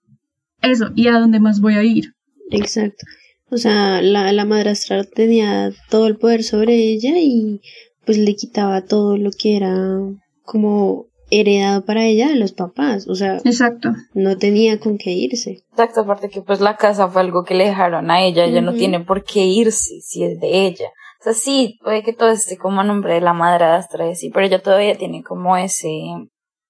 eso, 0.63 0.91
¿y 0.95 1.09
a 1.09 1.19
dónde 1.19 1.41
más 1.41 1.61
voy 1.61 1.75
a 1.75 1.83
ir? 1.83 2.15
Exacto. 2.51 3.05
O 3.51 3.59
sea, 3.59 4.03
la, 4.03 4.33
la 4.33 4.45
madrastra 4.45 5.05
tenía 5.05 5.71
todo 5.89 6.07
el 6.07 6.17
poder 6.17 6.43
sobre 6.43 6.75
ella 6.75 7.15
y 7.17 7.61
pues 8.05 8.19
le 8.19 8.35
quitaba 8.35 8.85
todo 8.85 9.17
lo 9.17 9.31
que 9.31 9.57
era 9.57 10.01
como 10.43 11.07
heredado 11.31 11.85
para 11.85 12.05
ella 12.05 12.29
de 12.29 12.37
los 12.37 12.53
papás, 12.53 13.09
o 13.09 13.15
sea, 13.15 13.37
exacto, 13.45 13.91
no 14.15 14.37
tenía 14.39 14.79
con 14.79 14.99
qué 14.99 15.11
irse. 15.11 15.65
Exacto, 15.71 16.03
aparte 16.03 16.29
que 16.29 16.43
pues 16.43 16.61
la 16.61 16.77
casa 16.77 17.09
fue 17.09 17.23
algo 17.23 17.45
que 17.45 17.55
le 17.55 17.65
dejaron 17.67 18.11
a 18.11 18.23
ella, 18.23 18.45
ella 18.45 18.61
no 18.61 18.75
tiene 18.75 19.01
por 19.01 19.25
qué 19.25 19.45
irse 19.45 20.01
si 20.01 20.25
es 20.25 20.41
de 20.41 20.67
ella. 20.67 20.87
O 21.21 21.25
sea, 21.25 21.33
sí, 21.33 21.79
puede 21.83 22.03
que 22.03 22.13
todo 22.13 22.29
esté 22.29 22.57
como 22.57 22.81
a 22.81 22.85
nombre 22.85 23.15
de 23.15 23.21
la 23.21 23.33
madrastra, 23.33 24.15
sí, 24.15 24.31
pero 24.33 24.47
ella 24.47 24.63
todavía 24.63 24.97
tiene 24.97 25.23
como 25.23 25.57
ese 25.57 25.91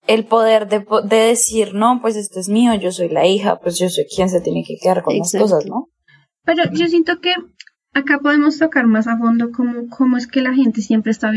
el 0.07 0.25
poder 0.25 0.69
de, 0.69 0.87
de 1.05 1.17
decir, 1.17 1.75
no, 1.75 1.99
pues 2.01 2.17
esto 2.17 2.39
es 2.39 2.49
mío, 2.49 2.75
yo 2.75 2.93
soy 2.93 3.09
la 3.09 3.27
hija, 3.27 3.59
pues 3.59 3.79
yo 3.79 3.89
soy 3.89 4.07
quien 4.07 4.29
se 4.29 4.41
tiene 4.41 4.63
que 4.65 4.77
quedar 4.81 5.03
con 5.03 5.19
las 5.19 5.33
cosas, 5.33 5.67
¿no? 5.67 5.89
Pero 6.45 6.63
yo 6.73 6.87
siento 6.87 7.19
que 7.21 7.35
acá 7.93 8.21
podemos 8.23 8.59
tocar 8.59 8.87
más 8.87 9.09
a 9.09 9.19
fondo 9.19 9.51
cómo, 9.55 9.89
cómo 9.89 10.17
es 10.17 10.29
que 10.29 10.43
la 10.43 10.55
gente 10.55 10.81
siempre 10.81 11.11
está 11.11 11.33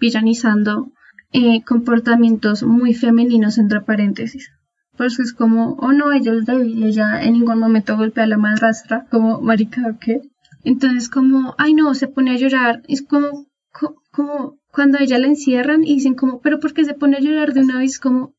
villanizando 0.00 0.90
eh, 1.32 1.62
comportamientos 1.64 2.62
muy 2.62 2.94
femeninos 2.94 3.58
entre 3.58 3.80
paréntesis. 3.80 4.50
Pues 4.96 5.18
es 5.18 5.32
como, 5.32 5.74
oh 5.80 5.92
no, 5.92 6.12
ella 6.12 6.32
es 6.32 6.44
débil, 6.44 6.82
ella 6.82 7.22
en 7.22 7.34
ningún 7.34 7.58
momento 7.58 7.96
golpea 7.96 8.24
a 8.24 8.26
la 8.26 8.36
madrastra, 8.36 9.06
como 9.10 9.40
marica, 9.40 9.96
¿qué? 10.00 10.20
Entonces 10.64 11.08
como, 11.08 11.54
ay 11.56 11.74
no, 11.74 11.94
se 11.94 12.08
pone 12.08 12.32
a 12.32 12.36
llorar, 12.36 12.82
es 12.86 13.02
como, 13.02 13.46
como 14.10 14.58
cuando 14.72 14.98
a 14.98 15.02
ella 15.02 15.18
la 15.18 15.28
encierran 15.28 15.84
y 15.84 15.94
dicen 15.94 16.14
como, 16.14 16.40
pero 16.40 16.60
¿por 16.60 16.74
qué 16.74 16.84
se 16.84 16.94
pone 16.94 17.16
a 17.16 17.20
llorar 17.20 17.54
de 17.54 17.60
una 17.60 17.78
vez? 17.78 17.98
Como, 17.98 18.34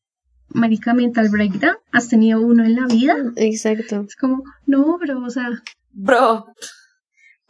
marica 0.48 0.94
mental 0.94 1.28
breakdown, 1.30 1.76
has 1.90 2.08
tenido 2.08 2.40
uno 2.40 2.64
en 2.64 2.76
la 2.76 2.86
vida. 2.86 3.16
Exacto. 3.36 4.04
Es 4.06 4.16
como, 4.16 4.44
no, 4.66 4.98
bro, 4.98 5.24
o 5.24 5.30
sea, 5.30 5.48
bro, 5.92 6.46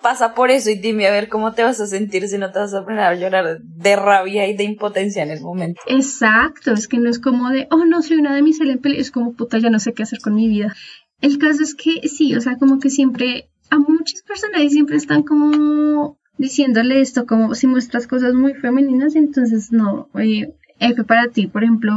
pasa 0.03 0.35
por 0.35 0.51
eso 0.51 0.71
y 0.71 0.75
dime 0.75 1.07
a 1.07 1.13
ver 1.13 1.29
cómo 1.29 1.53
te 1.53 1.63
vas 1.63 1.81
a 1.81 1.87
sentir 1.87 2.29
si 2.29 2.39
no 2.39 2.53
te 2.53 2.59
vas 2.59 2.75
a 2.75 2.85
poner 2.85 3.01
a 3.01 3.15
llorar 3.15 3.61
de 3.61 3.97
rabia 3.97 4.47
y 4.49 4.57
de 4.57 4.65
impotencia 4.65 5.23
en 5.23 5.31
el 5.31 5.41
momento. 5.41 5.81
Exacto, 5.87 6.73
es 6.73 6.89
que 6.89 6.99
no 6.99 7.09
es 7.09 7.19
como 7.19 7.49
de, 7.51 7.69
oh, 7.71 7.85
no 7.85 8.03
soy 8.03 8.19
una 8.19 8.35
de 8.35 8.43
mis 8.43 8.61
es 8.61 9.11
como 9.11 9.33
puta, 9.33 9.59
ya 9.59 9.71
no 9.71 9.79
sé 9.79 9.95
qué 9.95 10.03
hacer 10.03 10.21
con 10.21 10.35
mi 10.35 10.49
vida. 10.49 10.75
El 11.21 11.39
caso 11.39 11.63
es 11.63 11.75
que 11.75 12.09
sí, 12.09 12.35
o 12.35 12.41
sea, 12.41 12.57
como 12.57 12.81
que 12.81 12.91
siempre, 12.91 13.49
a 13.71 13.79
muchas 13.79 14.23
personas 14.23 14.73
siempre 14.73 14.97
están 14.97 15.23
como 15.23 16.19
diciéndole 16.37 17.01
esto, 17.01 17.27
como 17.27 17.55
si 17.55 17.67
muestras 17.67 18.07
cosas 18.07 18.35
muy 18.35 18.55
femeninas, 18.55 19.15
entonces 19.15 19.73
no, 19.73 20.09
eh, 20.19 20.53
F 20.81 21.05
para 21.05 21.29
ti, 21.29 21.47
por 21.47 21.63
ejemplo, 21.63 21.95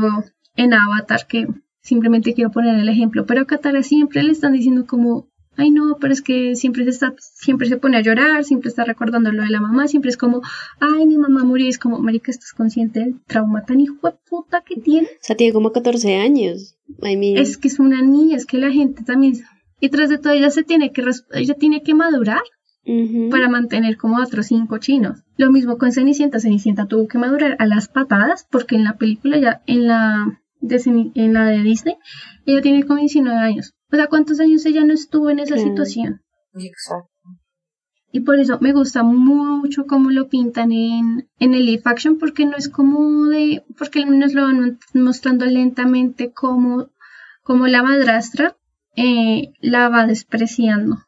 en 0.56 0.74
Avatar, 0.74 1.26
que 1.28 1.48
simplemente 1.82 2.34
quiero 2.34 2.52
poner 2.52 2.80
el 2.80 2.90
ejemplo, 2.90 3.26
pero 3.26 3.42
a 3.42 3.46
Katara 3.46 3.84
siempre 3.84 4.24
le 4.24 4.32
están 4.32 4.54
diciendo 4.54 4.86
como, 4.86 5.28
ay 5.58 5.72
no, 5.72 5.98
pero 6.00 6.14
es 6.14 6.22
que 6.22 6.56
siempre 6.56 6.84
se 6.84 6.90
está, 6.92 7.14
siempre 7.20 7.68
se 7.68 7.78
pone 7.78 7.98
a 7.98 8.02
llorar, 8.02 8.44
siempre 8.44 8.70
está 8.70 8.84
recordando 8.84 9.32
lo 9.32 9.44
de 9.44 9.50
la 9.50 9.62
mamá, 9.62 9.88
siempre 9.88 10.10
es 10.10 10.18
como, 10.18 10.42
ay, 10.80 11.06
mi 11.06 11.18
mamá 11.18 11.44
murió, 11.44 11.68
es 11.68 11.80
como, 11.80 12.00
marica, 12.00 12.32
¿estás 12.32 12.54
consciente 12.54 13.00
del 13.00 13.22
trauma 13.26 13.64
tan 13.66 13.80
hijo 13.80 13.96
de 14.04 14.16
puta 14.30 14.64
que 14.66 14.76
tiene? 14.80 15.08
O 15.08 15.22
sea, 15.22 15.36
tiene 15.36 15.54
como 15.54 15.72
14 15.72 16.16
años. 16.16 16.76
Es 17.42 17.58
que 17.58 17.68
es 17.68 17.80
una 17.80 18.02
niña, 18.02 18.38
es 18.38 18.46
que 18.46 18.58
la 18.58 18.72
gente 18.72 19.04
también, 19.04 19.36
y 19.80 19.90
tras 19.90 20.10
de 20.10 20.18
todo 20.18 20.34
ella 20.34 20.50
se 20.50 20.64
tiene 20.64 20.92
que, 20.92 21.04
ella 21.34 21.54
tiene 21.56 21.84
que 21.84 21.94
madurar. 21.94 22.42
para 23.32 23.50
mantener 23.50 23.98
como 23.98 24.22
otros 24.22 24.46
cinco 24.46 24.78
chinos. 24.78 25.24
Lo 25.38 25.52
mismo 25.52 25.80
con 25.80 25.92
Cenicienta. 25.92 26.40
Cenicienta 26.40 26.86
tuvo 26.86 27.08
que 27.08 27.18
madurar 27.18 27.56
a 27.58 27.66
las 27.66 27.88
patadas 27.88 28.48
porque 28.52 28.76
en 28.76 28.84
la 28.84 28.98
película 28.98 29.40
ya, 29.40 29.64
en 29.66 29.88
la 29.88 30.40
de, 30.62 31.12
en 31.16 31.34
la 31.34 31.46
de 31.46 31.64
Disney, 31.64 31.96
ella 32.46 32.62
tiene 32.62 32.84
como 32.84 33.00
19 33.00 33.38
años. 33.38 33.74
O 33.92 33.96
sea, 33.96 34.08
¿cuántos 34.08 34.40
años 34.40 34.66
ella 34.66 34.84
no 34.84 34.94
estuvo 34.94 35.30
en 35.30 35.40
esa 35.40 35.58
situación? 35.58 36.22
Exacto. 36.54 37.10
Y 38.16 38.22
por 38.22 38.40
eso 38.40 38.60
me 38.62 38.72
gusta 38.72 39.04
mucho 39.04 39.88
cómo 39.88 40.10
lo 40.10 40.30
pintan 40.30 40.72
en, 40.72 41.30
en 41.38 41.54
el 41.54 41.66
live 41.66 41.82
action, 41.84 42.18
porque 42.18 42.46
no 42.46 42.56
es 42.56 42.70
como 42.70 43.26
de, 43.26 43.66
porque 43.78 44.06
nos 44.06 44.34
lo 44.34 44.44
van 44.44 44.80
mostrando 44.94 45.46
lentamente 45.46 46.32
como, 46.32 46.92
como 47.44 47.68
la 47.68 47.84
madrastra 47.84 48.56
eh, 48.96 49.52
la 49.60 49.90
va 49.90 50.08
despreciando. 50.08 51.00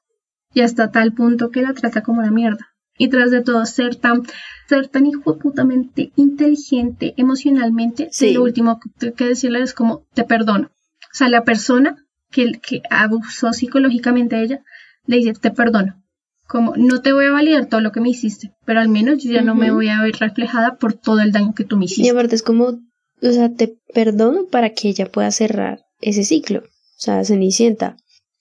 Y 0.54 0.60
hasta 0.60 0.92
tal 0.92 1.14
punto 1.14 1.50
que 1.50 1.62
la 1.62 1.74
trata 1.74 2.04
como 2.04 2.22
la 2.22 2.32
mierda. 2.32 2.68
Y 2.98 3.08
tras 3.08 3.32
de 3.32 3.42
todo, 3.42 3.66
ser 3.66 3.96
tan, 3.96 4.24
ser 4.68 4.90
tan 4.90 5.10
putamente 5.42 6.12
inteligente 6.18 7.14
emocionalmente, 7.16 8.10
lo 8.34 8.44
último 8.44 8.82
que, 8.82 9.14
que 9.14 9.28
decirle 9.28 9.62
es 9.62 9.74
como, 9.74 10.06
te 10.14 10.26
perdono. 10.26 10.68
O 10.68 11.14
sea, 11.14 11.30
la 11.30 11.46
persona 11.46 12.07
que, 12.32 12.54
que 12.62 12.82
abusó 12.90 13.54
psicológicamente 13.54 14.36
a 14.36 14.42
ella, 14.42 14.64
le 15.06 15.18
dice, 15.18 15.34
te 15.34 15.52
perdono. 15.52 16.04
Como, 16.48 16.76
no 16.78 17.02
te 17.02 17.12
voy 17.12 17.26
a 17.26 17.32
validar 17.32 17.66
todo 17.66 17.82
lo 17.82 17.92
que 17.92 18.00
me 18.00 18.10
hiciste, 18.10 18.54
pero 18.66 18.80
al 18.80 18.88
menos 18.88 19.22
yo 19.22 19.32
ya 19.32 19.42
no 19.42 19.54
me 19.54 19.72
voy 19.72 19.90
a 19.90 20.02
ver 20.02 20.16
reflejada 20.18 20.78
por 20.78 20.94
todo 20.94 21.20
el 21.20 21.34
daño 21.34 21.54
que 21.54 21.66
tú 21.66 21.76
me 21.76 21.86
hiciste. 21.86 22.08
Y 22.08 22.10
aparte 22.10 22.36
es 22.36 22.44
como 22.44 22.80
o 23.22 23.32
sea, 23.32 23.54
te 23.54 23.80
perdono 23.94 24.46
para 24.46 24.72
que 24.72 24.90
ella 24.90 25.08
pueda 25.08 25.32
cerrar 25.32 25.86
ese 26.02 26.24
ciclo. 26.24 26.60
O 26.60 27.00
sea, 27.00 27.24
Cenicienta. 27.24 27.98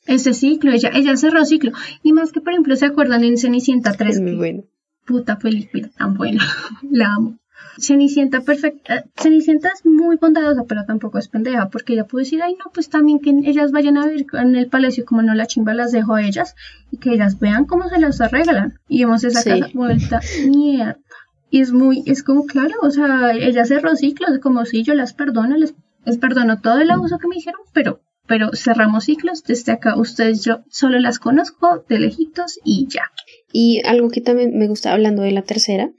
Ese 0.06 0.34
ciclo, 0.34 0.72
ella, 0.72 0.90
ella 0.94 1.16
cerró 1.16 1.44
ciclo. 1.44 1.72
Y 2.02 2.12
más 2.12 2.30
que, 2.30 2.40
por 2.40 2.52
ejemplo, 2.52 2.76
¿se 2.76 2.86
acuerdan 2.86 3.24
en 3.24 3.38
Cenicienta 3.38 3.92
3? 3.92 4.16
Es 4.16 4.22
muy 4.22 4.36
bueno. 4.36 4.64
Puta 5.04 5.38
película 5.38 5.88
tan 5.96 6.14
buena. 6.14 6.44
La 6.90 7.14
amo. 7.14 7.38
Cenicienta 7.78 8.40
perfecta. 8.40 9.04
Cenicienta 9.16 9.68
es 9.68 9.84
muy 9.84 10.16
bondadosa, 10.16 10.64
pero 10.66 10.84
tampoco 10.86 11.18
es 11.18 11.28
pendeja, 11.28 11.68
porque 11.68 11.92
ella 11.92 12.04
puede 12.04 12.24
decir, 12.24 12.42
ay, 12.42 12.54
no, 12.54 12.70
pues 12.72 12.88
también 12.88 13.20
que 13.20 13.30
ellas 13.44 13.70
vayan 13.72 13.98
a 13.98 14.06
ver 14.06 14.24
en 14.32 14.56
el 14.56 14.68
palacio, 14.68 15.04
como 15.04 15.22
no 15.22 15.34
la 15.34 15.46
chimba 15.46 15.74
las 15.74 15.92
dejo 15.92 16.14
a 16.14 16.22
ellas, 16.22 16.54
y 16.90 16.96
que 16.98 17.12
ellas 17.12 17.38
vean 17.38 17.64
cómo 17.66 17.88
se 17.88 17.98
las 17.98 18.20
arreglan. 18.20 18.78
Y 18.88 19.04
vemos 19.04 19.24
esa 19.24 19.42
Sí. 19.42 19.50
casa 19.50 19.68
vuelta 19.74 20.20
mierda. 20.48 20.98
Y 21.50 21.60
es 21.60 21.72
muy, 21.72 22.02
es 22.06 22.22
como 22.22 22.44
claro, 22.46 22.74
o 22.82 22.90
sea, 22.90 23.32
ella 23.32 23.64
cerró 23.64 23.94
ciclos, 23.94 24.38
como 24.40 24.64
si 24.64 24.82
yo 24.82 24.94
las 24.94 25.12
perdono, 25.14 25.56
les, 25.56 25.74
les 26.04 26.18
perdono 26.18 26.60
todo 26.60 26.80
el 26.80 26.90
abuso 26.90 27.18
que 27.18 27.28
me 27.28 27.36
hicieron, 27.36 27.60
pero, 27.72 28.00
pero 28.26 28.50
cerramos 28.54 29.04
ciclos 29.04 29.44
desde 29.44 29.72
acá. 29.72 29.96
Ustedes, 29.96 30.44
yo 30.44 30.64
solo 30.70 30.98
las 30.98 31.18
conozco 31.20 31.84
de 31.88 32.00
lejitos 32.00 32.58
y 32.64 32.88
ya. 32.88 33.10
Y 33.52 33.80
algo 33.86 34.08
que 34.10 34.20
también 34.20 34.58
me 34.58 34.66
gusta 34.66 34.92
hablando 34.92 35.22
de 35.22 35.32
la 35.32 35.42
tercera 35.42 35.90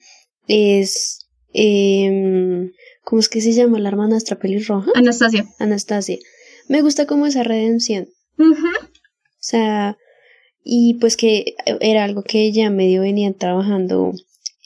es. 0.48 1.27
Em, 1.58 2.72
¿Cómo 3.08 3.22
es 3.22 3.30
que 3.30 3.40
se 3.40 3.54
llama 3.54 3.80
la 3.80 3.88
hermanastra 3.88 4.38
pelirroja? 4.38 4.92
Anastasia. 4.94 5.46
Anastasia. 5.60 6.18
Me 6.68 6.82
gusta 6.82 7.06
como 7.06 7.26
esa 7.26 7.42
redención. 7.44 8.10
O 8.38 8.54
sea, 9.40 9.98
y 10.62 10.96
pues 10.96 11.16
que 11.16 11.56
era 11.80 12.04
algo 12.04 12.24
que 12.24 12.52
ya 12.52 12.70
medio 12.70 13.04
venían 13.04 13.34
trabajando 13.34 14.12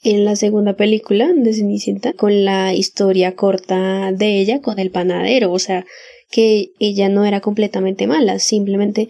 en 0.01 0.25
la 0.25 0.35
segunda 0.35 0.75
película 0.75 1.31
de 1.31 1.53
Cenicienta 1.53 2.13
con 2.13 2.43
la 2.43 2.73
historia 2.73 3.35
corta 3.35 4.11
de 4.11 4.39
ella 4.39 4.59
con 4.59 4.79
el 4.79 4.89
panadero. 4.89 5.51
O 5.51 5.59
sea, 5.59 5.85
que 6.31 6.71
ella 6.79 7.09
no 7.09 7.25
era 7.25 7.41
completamente 7.41 8.07
mala, 8.07 8.39
simplemente 8.39 9.09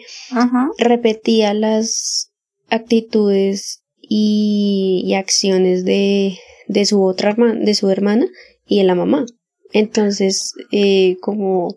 repetía 0.77 1.53
las 1.53 2.33
actitudes 2.69 3.81
y, 4.01 5.03
y 5.05 5.13
acciones 5.13 5.85
de, 5.85 6.37
de 6.67 6.85
su 6.85 7.03
otra 7.03 7.29
hermana, 7.31 7.59
de 7.59 7.73
su 7.73 7.89
hermana 7.89 8.27
y 8.65 8.77
de 8.79 8.83
la 8.85 8.95
mamá. 8.95 9.25
Entonces, 9.73 10.53
eh, 10.71 11.17
como 11.21 11.75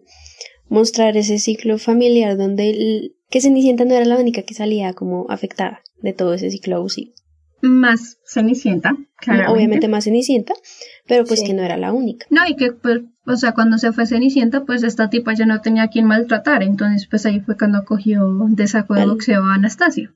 mostrar 0.69 1.17
ese 1.17 1.39
ciclo 1.39 1.79
familiar 1.79 2.37
donde 2.37 2.71
el- 2.71 3.17
que 3.31 3.41
Cenicienta 3.41 3.85
no 3.85 3.95
era 3.95 4.05
la 4.05 4.19
única 4.19 4.43
que 4.43 4.55
salía 4.55 4.93
como 4.93 5.27
afectada 5.29 5.81
de 6.03 6.13
todo 6.13 6.35
ese 6.35 6.51
ciclo 6.51 6.77
abusivo. 6.77 7.13
Más 7.63 8.19
Cenicienta, 8.27 8.95
claramente. 9.17 9.53
Obviamente 9.53 9.89
más 9.89 10.05
Cenicienta, 10.05 10.53
pero 11.07 11.25
pues 11.25 11.41
Sí. 11.41 11.47
que 11.47 11.55
no 11.55 11.63
era 11.63 11.77
la 11.79 11.93
única. 11.93 12.27
No, 12.31 12.43
y 12.47 12.57
que, 12.57 12.73
pues, 12.73 13.01
o 13.27 13.37
sea, 13.37 13.53
cuando 13.55 13.79
se 13.79 13.93
fue 13.93 14.07
Cenicienta, 14.07 14.65
pues 14.65 14.83
esta 14.83 15.09
tipa 15.09 15.33
ya 15.35 15.47
no 15.47 15.61
tenía 15.63 15.85
a 15.85 15.89
quien 15.89 16.05
maltratar. 16.07 16.63
Entonces, 16.63 17.07
pues 17.09 17.25
ahí 17.27 17.41
fue 17.41 17.57
cuando 17.57 17.85
cogió 17.85 18.21
de 18.51 18.67
saco 18.67 18.95
de 18.95 19.03
Al- 19.03 19.11
boxeo 19.11 19.43
a 19.45 19.55
Anastasia. 19.55 20.13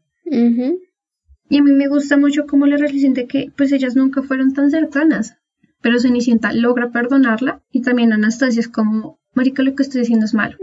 Y 1.48 1.58
a 1.58 1.62
mí 1.62 1.72
me 1.72 1.88
gusta 1.88 2.16
mucho 2.16 2.46
como 2.46 2.66
la 2.66 2.76
relación 2.76 3.14
de 3.14 3.26
que, 3.26 3.52
pues 3.56 3.72
ellas 3.72 3.96
nunca 3.96 4.22
fueron 4.22 4.52
tan 4.52 4.70
cercanas. 4.70 5.36
Pero 5.80 6.00
Cenicienta 6.00 6.52
logra 6.52 6.90
perdonarla 6.90 7.62
y 7.70 7.82
también 7.82 8.12
Anastasia 8.12 8.60
es 8.60 8.68
como, 8.68 9.20
marica, 9.34 9.62
lo 9.62 9.74
que 9.74 9.82
estoy 9.82 10.00
diciendo 10.00 10.26
es 10.26 10.34
malo. 10.34 10.56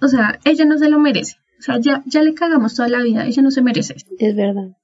O 0.00 0.08
sea, 0.08 0.38
ella 0.44 0.64
no 0.64 0.78
se 0.78 0.90
lo 0.90 0.98
merece. 0.98 1.36
O 1.58 1.62
sea, 1.62 1.78
ya, 1.78 2.02
ya 2.06 2.22
le 2.22 2.34
cagamos 2.34 2.74
toda 2.74 2.88
la 2.88 3.02
vida, 3.02 3.26
ella 3.26 3.42
no 3.42 3.50
se 3.50 3.62
merece. 3.62 3.94
esto. 3.96 4.14
Es 4.18 4.34
verdad. 4.34 4.76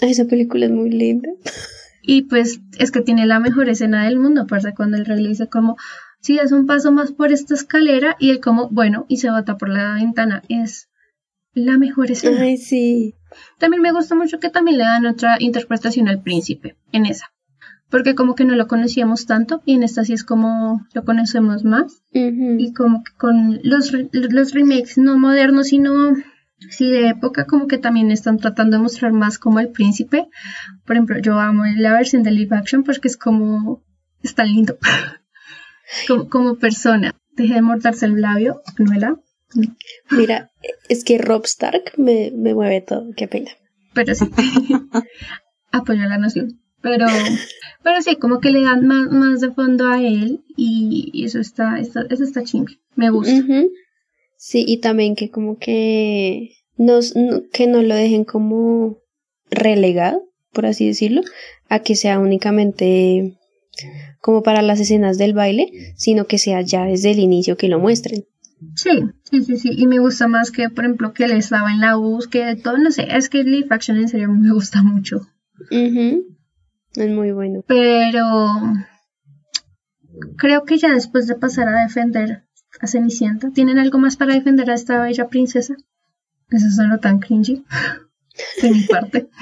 Ay, 0.00 0.10
esa 0.10 0.26
película 0.26 0.66
es 0.66 0.72
muy 0.72 0.90
linda. 0.90 1.28
Y 2.02 2.22
pues 2.22 2.60
es 2.78 2.90
que 2.90 3.02
tiene 3.02 3.26
la 3.26 3.40
mejor 3.40 3.68
escena 3.68 4.04
del 4.04 4.18
mundo, 4.18 4.42
aparte 4.42 4.74
cuando 4.74 4.96
el 4.96 5.04
rey 5.04 5.22
le 5.22 5.28
dice 5.28 5.48
como, 5.48 5.76
si 6.20 6.36
das 6.36 6.52
un 6.52 6.66
paso 6.66 6.92
más 6.92 7.12
por 7.12 7.32
esta 7.32 7.54
escalera, 7.54 8.16
y 8.18 8.30
él 8.30 8.40
como, 8.40 8.68
bueno, 8.70 9.06
y 9.08 9.18
se 9.18 9.30
bota 9.30 9.56
por 9.56 9.68
la 9.68 9.94
ventana. 9.94 10.42
Es 10.48 10.88
la 11.52 11.78
mejor 11.78 12.10
escena. 12.10 12.40
Ay, 12.40 12.56
sí. 12.56 13.14
También 13.58 13.82
me 13.82 13.92
gusta 13.92 14.14
mucho 14.14 14.38
que 14.40 14.50
también 14.50 14.78
le 14.78 14.84
dan 14.84 15.06
otra 15.06 15.36
interpretación 15.38 16.08
al 16.08 16.22
príncipe, 16.22 16.76
en 16.92 17.06
esa. 17.06 17.26
Porque 17.88 18.14
como 18.14 18.34
que 18.36 18.44
no 18.44 18.54
lo 18.54 18.68
conocíamos 18.68 19.26
tanto, 19.26 19.62
y 19.64 19.74
en 19.74 19.82
esta 19.82 20.04
sí 20.04 20.12
es 20.12 20.22
como 20.24 20.86
lo 20.94 21.04
conocemos 21.04 21.64
más. 21.64 22.02
Y 22.60 22.72
como 22.72 23.02
que 23.02 23.12
con 23.16 23.58
los, 23.64 23.90
re- 23.90 24.08
los 24.12 24.52
remakes 24.52 24.96
no 24.96 25.18
modernos, 25.18 25.68
sino 25.68 25.92
sí 26.68 26.88
de 26.90 27.08
época, 27.08 27.46
como 27.46 27.66
que 27.66 27.78
también 27.78 28.10
están 28.12 28.36
tratando 28.38 28.76
de 28.76 28.82
mostrar 28.84 29.12
más 29.12 29.38
como 29.38 29.58
el 29.58 29.70
príncipe. 29.70 30.28
Por 30.86 30.94
ejemplo, 30.96 31.18
yo 31.18 31.40
amo 31.40 31.64
la 31.76 31.92
versión 31.92 32.22
de 32.22 32.30
live 32.30 32.54
action 32.56 32.84
porque 32.84 33.08
es 33.08 33.16
como, 33.16 33.82
es 34.22 34.34
tan 34.36 34.46
lindo. 34.48 34.78
como, 36.06 36.28
como 36.28 36.54
persona. 36.56 37.12
Deje 37.32 37.54
de 37.54 37.62
morderse 37.62 38.06
el 38.06 38.20
labio, 38.20 38.62
Manuela. 38.78 39.16
Mira, 40.10 40.50
es 40.88 41.04
que 41.04 41.18
Rob 41.18 41.44
Stark 41.44 41.92
me, 41.96 42.30
me 42.34 42.54
mueve 42.54 42.80
todo, 42.80 43.06
qué 43.16 43.26
pena. 43.28 43.50
Pero 43.94 44.14
sí. 44.14 44.24
Apoyo 45.72 46.02
a 46.02 46.06
la 46.08 46.18
nación. 46.18 46.60
Pero, 46.82 47.06
pero 47.82 48.00
sí, 48.02 48.16
como 48.16 48.40
que 48.40 48.50
le 48.50 48.62
dan 48.62 48.86
más, 48.86 49.10
más 49.10 49.40
de 49.40 49.50
fondo 49.52 49.86
a 49.88 50.00
él 50.02 50.42
y, 50.56 51.10
y 51.12 51.24
eso 51.26 51.38
está, 51.38 51.78
está- 51.78 52.06
eso 52.10 52.24
está 52.24 52.42
chimbe. 52.42 52.78
Me 52.96 53.10
gusta. 53.10 53.32
Sí, 54.36 54.64
y 54.66 54.78
también 54.78 55.14
que 55.14 55.30
como 55.30 55.58
que 55.58 56.52
nos, 56.78 57.14
no- 57.16 57.42
que 57.52 57.66
no 57.66 57.82
lo 57.82 57.94
dejen 57.94 58.24
como 58.24 58.98
relegado, 59.50 60.22
por 60.52 60.64
así 60.66 60.86
decirlo, 60.86 61.20
a 61.68 61.80
que 61.80 61.96
sea 61.96 62.18
únicamente 62.18 63.36
como 64.22 64.42
para 64.42 64.62
las 64.62 64.80
escenas 64.80 65.18
del 65.18 65.34
baile, 65.34 65.70
sino 65.96 66.26
que 66.26 66.38
sea 66.38 66.62
ya 66.62 66.84
desde 66.84 67.10
el 67.10 67.18
inicio 67.18 67.56
que 67.58 67.68
lo 67.68 67.78
muestren. 67.78 68.24
Sí, 68.74 68.90
sí, 69.24 69.42
sí, 69.42 69.56
sí. 69.56 69.70
Y 69.76 69.86
me 69.86 69.98
gusta 69.98 70.28
más 70.28 70.50
que, 70.50 70.68
por 70.70 70.84
ejemplo, 70.84 71.12
que 71.12 71.24
él 71.24 71.32
estaba 71.32 71.72
en 71.72 71.80
la 71.80 71.96
búsqueda 71.96 72.46
de 72.46 72.56
todo. 72.56 72.78
No 72.78 72.90
sé, 72.90 73.06
es 73.10 73.28
que 73.28 73.42
Live 73.42 73.68
Action 73.70 73.96
en 73.96 74.08
serio 74.08 74.30
me 74.30 74.50
gusta 74.52 74.82
mucho. 74.82 75.20
Ujú. 75.70 76.24
Es 76.94 77.10
muy 77.10 77.32
bueno. 77.32 77.62
Pero 77.66 78.26
creo 80.36 80.64
que 80.64 80.78
ya 80.78 80.92
después 80.92 81.26
de 81.26 81.36
pasar 81.36 81.68
a 81.68 81.82
defender 81.82 82.44
a 82.80 82.86
Cenicienta, 82.86 83.50
¿tienen 83.50 83.78
algo 83.78 83.98
más 83.98 84.16
para 84.16 84.34
defender 84.34 84.70
a 84.70 84.74
esta 84.74 85.02
bella 85.02 85.28
princesa? 85.28 85.76
Eso 86.50 86.70
suena 86.70 86.98
tan 86.98 87.18
cringy. 87.18 87.64
De 88.62 88.70
mi 88.70 88.82
parte. 88.82 89.28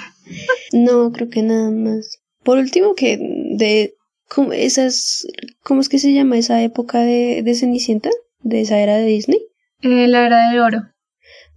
No, 0.74 1.10
creo 1.10 1.30
que 1.30 1.42
nada 1.42 1.70
más. 1.70 2.18
Por 2.44 2.58
último, 2.58 2.94
que 2.94 3.16
de 3.16 3.94
¿cómo, 4.28 4.52
esas, 4.52 5.26
¿cómo 5.62 5.80
es 5.80 5.88
que 5.88 5.98
se 5.98 6.12
llama 6.12 6.36
esa 6.36 6.62
época 6.62 7.00
de, 7.00 7.42
de 7.42 7.54
Cenicienta? 7.54 8.10
De 8.40 8.60
esa 8.60 8.78
era 8.78 8.96
de 8.96 9.04
Disney. 9.06 9.40
Eh, 9.82 10.08
la 10.08 10.26
era 10.26 10.50
de 10.50 10.60
oro. 10.60 10.82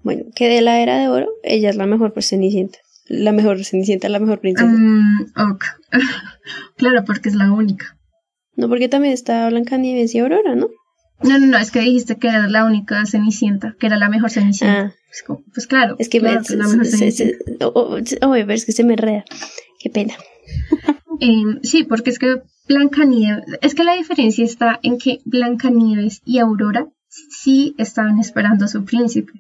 Bueno, 0.04 0.26
que 0.36 0.48
de 0.48 0.62
la 0.62 0.80
era 0.82 0.98
de 0.98 1.08
oro, 1.08 1.28
ella 1.44 1.70
es 1.70 1.76
la 1.76 1.86
mejor 1.86 2.14
pues, 2.14 2.28
Cenicienta. 2.28 2.80
La 3.08 3.32
mejor 3.32 3.64
Cenicienta, 3.66 4.10
la 4.10 4.20
mejor 4.20 4.40
princesa. 4.40 4.72
Ok. 5.52 5.66
claro, 6.78 7.04
porque 7.06 7.30
es 7.30 7.36
la 7.36 7.52
única. 7.52 7.98
No, 8.56 8.68
porque 8.70 8.90
también 8.90 9.14
está 9.14 9.50
Blancanieves 9.50 10.14
y 10.16 10.20
Aurora, 10.20 10.56
¿no? 10.56 10.70
No, 11.24 11.38
no, 11.38 11.46
no, 11.46 11.58
es 11.58 11.70
que 11.72 11.82
dijiste 11.82 12.16
que 12.18 12.30
era 12.30 12.48
la 12.48 12.66
única 12.66 13.06
Cenicienta, 13.06 13.76
que 13.80 13.88
era 13.88 13.98
la 13.98 14.10
mejor 14.10 14.32
Cenicienta. 14.32 14.82
Ah, 14.88 14.94
pues 15.54 15.68
claro. 15.68 15.96
es 16.00 16.10
que 16.10 16.20
me, 16.20 16.34
es 16.34 16.50
la 16.50 16.68
mejor 16.68 16.86
se- 16.86 17.38
oh, 17.62 17.72
oh, 17.76 18.28
oh, 18.28 18.36
es 18.36 18.66
que 18.66 18.72
se 18.72 18.84
me 18.84 18.94
enreda. 18.94 19.24
Qué 19.80 19.90
pena. 19.90 20.16
Em, 21.24 21.60
sí, 21.62 21.84
porque 21.84 22.10
es 22.10 22.18
que 22.18 22.42
Blancanieves, 22.68 23.46
es 23.62 23.76
que 23.76 23.84
la 23.84 23.94
diferencia 23.94 24.44
está 24.44 24.80
en 24.82 24.98
que 24.98 25.20
Blancanieves 25.24 26.24
y 26.26 26.40
Aurora 26.40 26.88
sí 27.08 27.76
estaban 27.78 28.18
esperando 28.18 28.66
a 28.66 28.68
su 28.68 28.84
príncipe. 28.86 29.32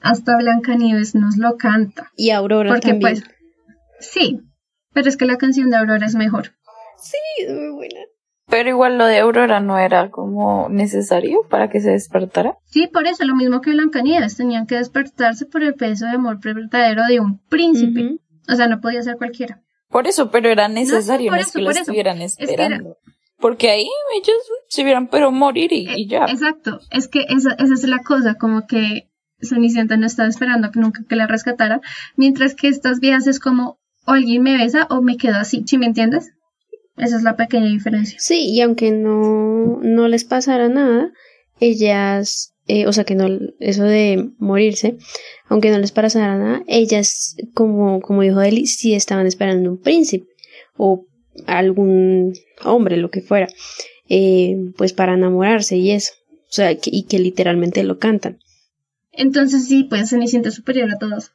Hasta 0.00 0.36
Blancanieves 0.36 1.16
nos 1.16 1.36
lo 1.36 1.56
canta. 1.56 2.12
Y 2.16 2.30
Aurora 2.30 2.70
Porque 2.70 2.90
también. 2.90 3.00
pues, 3.00 3.24
sí, 3.98 4.40
pero 4.92 5.08
es 5.08 5.16
que 5.16 5.26
la 5.26 5.36
canción 5.36 5.68
de 5.68 5.76
Aurora 5.76 6.06
es 6.06 6.14
mejor. 6.14 6.52
Sí, 6.96 7.18
es 7.44 7.52
muy 7.52 7.70
buena. 7.70 8.00
Pero 8.48 8.68
igual 8.68 8.96
lo 8.96 9.06
de 9.06 9.18
Aurora 9.18 9.58
no 9.58 9.78
era 9.78 10.12
como 10.12 10.68
necesario 10.68 11.40
para 11.50 11.68
que 11.68 11.80
se 11.80 11.90
despertara. 11.90 12.56
Sí, 12.66 12.86
por 12.86 13.08
eso, 13.08 13.24
lo 13.24 13.34
mismo 13.34 13.60
que 13.60 13.72
Blancanieves, 13.72 14.36
tenían 14.36 14.68
que 14.68 14.76
despertarse 14.76 15.44
por 15.46 15.64
el 15.64 15.74
peso 15.74 16.06
de 16.06 16.12
amor 16.12 16.38
verdadero 16.40 17.02
de 17.08 17.18
un 17.18 17.40
príncipe. 17.48 18.20
O 18.48 18.54
sea, 18.54 18.68
no 18.68 18.80
podía 18.80 19.02
ser 19.02 19.16
cualquiera. 19.16 19.60
Por 19.88 20.06
eso, 20.06 20.30
pero 20.30 20.48
era 20.50 20.68
necesario, 20.68 21.28
por 21.30 21.36
no, 21.36 21.40
es 21.40 21.48
eso, 21.48 21.58
que 21.58 21.62
lo 21.64 21.70
eso. 21.70 21.80
estuvieran 21.80 22.18
que 22.18 22.24
era- 22.24 22.34
esperando. 22.52 22.96
Porque 23.38 23.68
ahí 23.70 23.86
ellos 24.16 24.36
se 24.68 24.82
hubieran 24.82 25.08
pero 25.08 25.30
morir 25.30 25.70
y, 25.72 25.86
y 25.94 26.08
ya. 26.08 26.24
Exacto, 26.24 26.80
es 26.90 27.06
que 27.08 27.26
esa, 27.28 27.52
esa 27.52 27.74
es 27.74 27.84
la 27.84 27.98
cosa, 27.98 28.34
como 28.36 28.66
que 28.66 29.10
Cenicienta 29.42 29.98
no 29.98 30.06
estaba 30.06 30.28
esperando 30.28 30.70
que 30.70 30.80
nunca 30.80 31.02
que 31.06 31.16
la 31.16 31.26
rescatara, 31.26 31.80
mientras 32.16 32.54
que 32.54 32.68
estas 32.68 32.98
viejas 32.98 33.26
es 33.26 33.38
como, 33.38 33.78
o 34.06 34.12
alguien 34.12 34.42
me 34.42 34.56
besa 34.56 34.86
o 34.88 35.02
me 35.02 35.18
quedo 35.18 35.36
así, 35.36 35.62
¿sí 35.66 35.76
me 35.76 35.84
entiendes? 35.86 36.32
Esa 36.96 37.16
es 37.16 37.22
la 37.22 37.36
pequeña 37.36 37.66
diferencia. 37.66 38.18
Sí, 38.18 38.48
y 38.50 38.62
aunque 38.62 38.90
no, 38.90 39.80
no 39.82 40.08
les 40.08 40.24
pasara 40.24 40.70
nada, 40.70 41.10
ellas, 41.60 42.54
eh, 42.68 42.86
o 42.86 42.92
sea 42.92 43.04
que 43.04 43.14
no, 43.14 43.28
eso 43.60 43.84
de 43.84 44.30
morirse, 44.38 44.98
aunque 45.48 45.70
no 45.70 45.78
les 45.78 45.92
pasara 45.92 46.36
nada, 46.36 46.62
ellas, 46.66 47.36
como, 47.54 48.00
como 48.00 48.22
dijo 48.22 48.40
Eli, 48.42 48.66
sí 48.66 48.94
estaban 48.94 49.26
esperando 49.26 49.70
un 49.70 49.78
príncipe 49.80 50.26
o 50.76 51.06
algún 51.46 52.32
hombre, 52.64 52.96
lo 52.96 53.10
que 53.10 53.20
fuera. 53.20 53.48
eh, 54.08 54.56
pues 54.76 54.92
para 54.92 55.14
enamorarse 55.14 55.76
y 55.76 55.90
eso. 55.90 56.12
O 56.42 56.52
sea, 56.52 56.76
que- 56.76 56.90
y 56.92 57.06
que 57.06 57.18
literalmente 57.18 57.82
lo 57.82 57.98
cantan. 57.98 58.38
Entonces 59.10 59.66
sí, 59.66 59.82
pues 59.82 60.10
Cenicienta 60.10 60.48
es 60.50 60.54
superior 60.54 60.88
a 60.92 60.98
todos. 60.98 61.32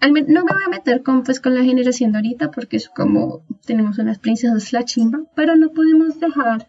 Al 0.00 0.12
no 0.12 0.44
me 0.44 0.52
voy 0.52 0.62
a 0.66 0.70
meter 0.70 1.02
con, 1.04 1.22
pues, 1.22 1.38
con 1.38 1.54
la 1.54 1.62
generación 1.62 2.10
de 2.10 2.18
ahorita 2.18 2.50
porque 2.50 2.78
es 2.78 2.88
como 2.88 3.44
tenemos 3.64 3.98
unas 3.98 4.18
princesas 4.18 4.72
la 4.72 4.84
chimba, 4.84 5.20
pero 5.36 5.54
no 5.54 5.70
podemos 5.70 6.18
dejar 6.18 6.66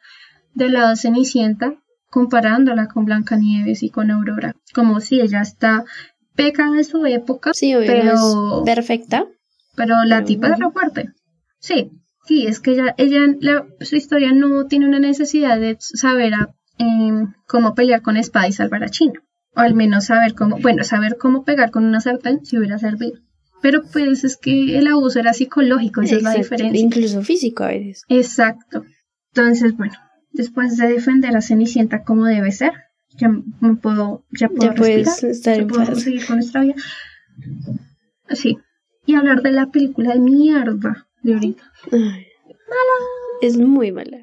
de 0.53 0.69
lado 0.69 0.95
Cenicienta 0.95 1.73
comparándola 2.11 2.87
con 2.87 3.05
Blancanieves 3.05 3.81
y 3.81 3.89
con 3.89 4.11
Aurora. 4.11 4.53
Como 4.75 4.99
si 4.99 5.19
ella 5.21 5.41
está 5.41 5.83
peca 6.35 6.69
de 6.69 6.83
su 6.83 7.05
época, 7.07 7.51
Sí, 7.53 7.73
pero, 7.75 8.63
perfecta. 8.65 9.25
pero 9.75 10.03
la 10.05 10.17
pero 10.17 10.27
tipa 10.27 10.49
bueno. 10.49 10.67
re 10.67 10.71
fuerte. 10.73 11.09
Sí, 11.59 11.91
sí, 12.25 12.45
es 12.47 12.59
que 12.59 12.71
ella, 12.71 12.93
ella 12.97 13.21
la- 13.39 13.65
su 13.79 13.95
historia 13.95 14.31
no 14.33 14.65
tiene 14.67 14.87
una 14.87 14.99
necesidad 14.99 15.59
de 15.59 15.77
saber 15.79 16.33
a- 16.35 16.49
em, 16.77 17.33
cómo 17.47 17.73
pelear 17.75 18.01
con 18.01 18.17
espada 18.17 18.47
y 18.47 18.53
salvar 18.53 18.83
a 18.83 18.89
China. 18.89 19.21
O 19.55 19.59
al 19.59 19.73
menos 19.73 20.05
saber 20.05 20.33
cómo, 20.33 20.57
bueno, 20.59 20.83
saber 20.83 21.17
cómo 21.17 21.43
pegar 21.43 21.71
con 21.71 21.83
una 21.85 21.99
sartén 21.99 22.45
si 22.45 22.57
hubiera 22.57 22.77
servido. 22.77 23.19
Pero 23.61 23.81
pues 23.91 24.23
es 24.23 24.37
que 24.37 24.77
el 24.77 24.87
abuso 24.87 25.19
era 25.19 25.33
psicológico, 25.33 26.01
esa 26.01 26.15
es 26.15 26.23
la 26.23 26.33
diferencia. 26.33 26.79
Incluso 26.81 27.21
físico 27.21 27.63
a 27.63 27.67
veces. 27.67 28.03
Exacto. 28.07 28.83
Entonces, 29.33 29.75
bueno, 29.77 29.93
después 30.33 30.77
de 30.77 30.87
defender 30.87 31.35
a 31.35 31.41
Cenicienta 31.41 32.03
como 32.03 32.25
debe 32.25 32.51
ser, 32.51 32.73
ya 33.17 33.29
me 33.59 33.75
puedo, 33.75 34.23
ya 34.31 34.47
puedo 34.49 34.61
Ya 34.61 34.71
respirar, 34.73 35.31
estar 35.31 35.57
ya 35.57 35.67
puedo 35.67 35.85
paz. 35.85 36.01
seguir 36.03 36.25
con 36.25 36.35
nuestra 36.37 36.61
vida. 36.61 36.75
Sí. 38.29 38.57
Y 39.05 39.15
hablar 39.15 39.41
de 39.41 39.51
la 39.51 39.67
película 39.67 40.13
de 40.13 40.19
mierda 40.19 41.07
de 41.23 41.33
ahorita. 41.33 41.63
Ay, 41.91 42.27
Es 43.41 43.57
muy 43.57 43.91
mala. 43.91 44.17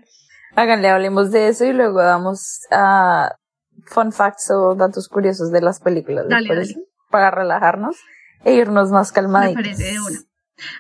Háganle, 0.55 0.89
hablemos 0.89 1.31
de 1.31 1.49
eso 1.49 1.65
y 1.65 1.73
luego 1.73 2.01
damos 2.01 2.61
a 2.71 3.37
fun 3.87 4.13
facts 4.13 4.51
o 4.51 4.75
datos 4.75 5.09
curiosos 5.09 5.51
de 5.53 5.61
las 5.61 5.81
películas. 5.81 6.25
¿les 6.25 6.31
Dale, 6.31 6.49
dale. 6.55 6.75
Para 7.11 7.31
relajarnos 7.31 7.97
e 8.45 8.55
irnos 8.55 8.91
más 8.91 9.11
Me 9.11 9.15
calmaditos. 9.15 9.55
parece 9.63 9.85
de 9.93 10.01
una. 10.01 10.19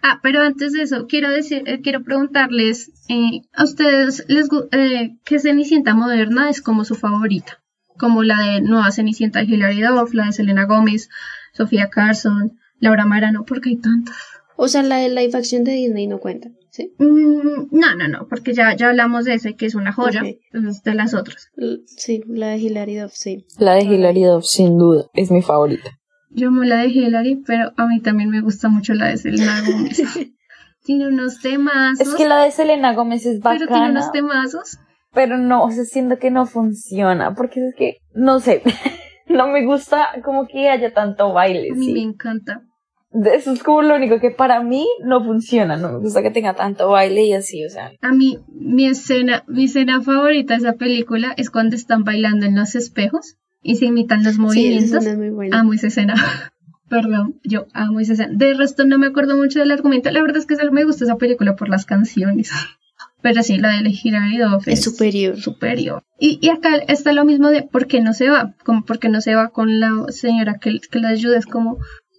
Ah, 0.03 0.21
pero 0.23 0.43
antes 0.43 0.73
de 0.73 0.83
eso, 0.83 1.07
quiero 1.07 1.31
decir, 1.31 1.63
eh, 1.67 1.81
quiero 1.83 2.03
preguntarles, 2.03 2.91
eh, 3.09 3.43
¿a 3.53 3.65
ustedes 3.65 4.25
les 4.29 4.49
eh, 4.73 5.17
qué 5.25 5.39
Cenicienta 5.39 5.95
moderna 5.95 6.51
es 6.51 6.61
como 6.63 6.85
su 6.85 6.95
favorita? 6.95 7.63
Como 7.99 8.23
la 8.23 8.39
de 8.39 8.61
Nueva 8.61 8.91
Cenicienta 8.93 9.41
de 9.41 9.47
Hilary 9.47 9.83
Duff, 9.83 10.15
la 10.15 10.27
de 10.27 10.33
Selena 10.33 10.65
Gómez, 10.67 11.09
Sofía 11.53 11.89
Carson, 11.91 12.59
Laura 12.79 13.05
Marano, 13.05 13.45
porque 13.45 13.71
hay 13.71 13.77
tantas. 13.77 14.17
O 14.57 14.69
sea, 14.69 14.83
la 14.83 14.97
de 14.97 15.09
live 15.09 15.37
action 15.37 15.65
de 15.65 15.73
Disney 15.73 16.07
no 16.09 16.19
cuenta, 16.19 16.49
¿sí? 16.71 16.93
Mm, 16.99 17.69
no, 17.71 17.95
no, 17.97 18.09
no, 18.09 18.27
porque 18.29 18.55
ya, 18.55 18.75
ya 18.77 18.89
hablamos 18.89 19.25
de 19.25 19.35
ese 19.35 19.55
que 19.55 19.67
es 19.67 19.75
una 19.77 19.93
joya, 19.93 20.23
Ok. 20.23 20.37
entonces 20.53 20.83
de 20.83 20.95
las 20.95 21.15
otras. 21.15 21.51
L- 21.57 21.81
Sí, 21.87 22.23
la 22.27 22.49
de 22.49 22.59
Hilary 22.59 22.97
Duff, 22.97 23.13
sí. 23.15 23.45
La 23.59 23.75
de 23.75 23.85
Hilary 23.85 24.25
Duff, 24.25 24.45
sin 24.45 24.77
duda, 24.79 25.07
es 25.15 25.31
mi 25.31 25.43
favorita. 25.43 25.98
Yo 26.31 26.49
amo 26.49 26.63
la 26.65 26.79
de 26.79 26.89
Hilary, 26.89 27.43
pero 27.47 27.73
a 27.77 27.87
mí 27.87 28.01
también 28.01 28.31
me 28.31 28.41
gusta 28.41 28.69
mucho 28.69 28.95
la 28.95 29.07
de 29.07 29.17
Selena 29.17 29.63
Gómez. 29.67 30.03
tiene 30.85 31.09
unos 31.09 31.41
temazos, 31.41 32.01
Es 32.01 32.15
que 32.15 32.27
la 32.27 32.43
de 32.45 32.51
Selena 32.51 32.95
Gómez 32.95 33.27
es 33.27 33.41
pero 33.43 33.57
tiene 33.59 33.71
bacana, 33.73 33.91
unos 33.91 34.13
temazos. 34.13 34.79
pero 35.13 35.37
no, 35.37 35.65
o 35.65 35.71
sea, 35.71 35.85
siento 35.85 36.19
que 36.19 36.31
no 36.31 36.47
funciona, 36.47 37.35
porque 37.35 37.67
es 37.67 37.75
que, 37.75 37.99
no 38.15 38.41
sé, 38.41 38.63
no 39.27 39.49
me 39.49 39.65
gusta 39.67 40.09
como 40.25 40.47
que 40.47 40.69
haya 40.71 40.93
tanto 40.93 41.33
baile, 41.33 41.69
A 41.73 41.75
mí 41.75 41.93
me 41.93 42.01
encanta. 42.03 42.63
Eso 43.11 43.53
es 43.53 43.63
como 43.63 43.81
lo 43.81 43.97
único 43.97 44.21
que 44.21 44.31
para 44.31 44.63
mí 44.63 44.87
no 45.03 45.25
funciona, 45.25 45.77
no 45.77 45.93
me 45.93 45.99
gusta 45.99 46.23
que 46.23 46.31
tenga 46.31 46.55
tanto 46.55 46.91
baile 46.91 47.23
y 47.23 47.33
así, 47.33 47.65
o 47.65 47.71
sea, 47.71 47.91
A 48.03 48.13
mí, 48.13 48.39
mi 48.49 48.87
escena, 48.87 49.45
mi 49.47 49.65
escena 49.65 50.03
favorita 50.03 50.55
de 50.55 50.61
esa 50.61 50.73
película 50.75 51.33
es 51.39 51.51
cuando 51.51 51.75
están 51.75 52.05
bailando 52.05 52.45
en 52.45 52.55
los 52.57 52.75
espejos 52.75 53.37
y 53.63 53.77
se 53.77 53.87
imitan 53.87 54.23
los 54.25 54.35
Sí, 54.35 54.41
movimientos. 54.41 55.05
es 55.05 55.17
muy 55.17 55.31
buena. 55.31 55.61
amo 55.61 55.73
esa 55.75 55.89
escena. 55.89 56.15
Perdón, 56.89 57.39
yo 57.45 57.67
amo 57.75 58.01
esa 58.01 58.15
escena. 58.15 58.33
De 58.35 58.55
resto 58.55 58.85
no 58.87 58.99
me 58.99 59.07
acuerdo 59.09 59.37
mucho 59.37 59.59
del 59.59 59.71
argumento. 59.71 60.11
La 60.11 60.23
verdad 60.23 60.39
es 60.39 60.47
que 60.47 60.57
solo 60.57 60.73
me 60.73 60.85
gusta 60.85 61.05
esa 61.05 61.17
película 61.17 61.55
por 61.57 61.69
las 61.69 61.85
canciones. 61.85 62.51
Pero 63.21 63.43
sí, 63.43 63.59
la 63.59 63.71
de 63.83 63.91
Hilary 63.91 64.39
Duff 64.39 64.69
es 64.69 64.83
superior. 64.85 65.37
superior. 65.41 66.05
Y, 66.21 66.39
y 66.41 66.51
acá 66.51 66.77
está 66.77 67.13
lo 67.13 67.25
mismo 67.25 67.49
de 67.51 67.63
por 67.65 67.89
qué 67.89 68.01
no 68.01 68.15
se 68.15 68.31
va, 68.31 68.55
como 68.65 68.85
por 68.85 69.01
qué 69.01 69.09
no 69.09 69.21
se 69.21 69.35
va 69.35 69.49
con 69.49 69.81
la 69.81 70.05
señora 70.11 70.59
que, 70.61 70.79
que 70.79 71.01
la 71.01 71.09
ayuda, 71.09 71.37
es 71.37 71.47
como, 71.47 71.79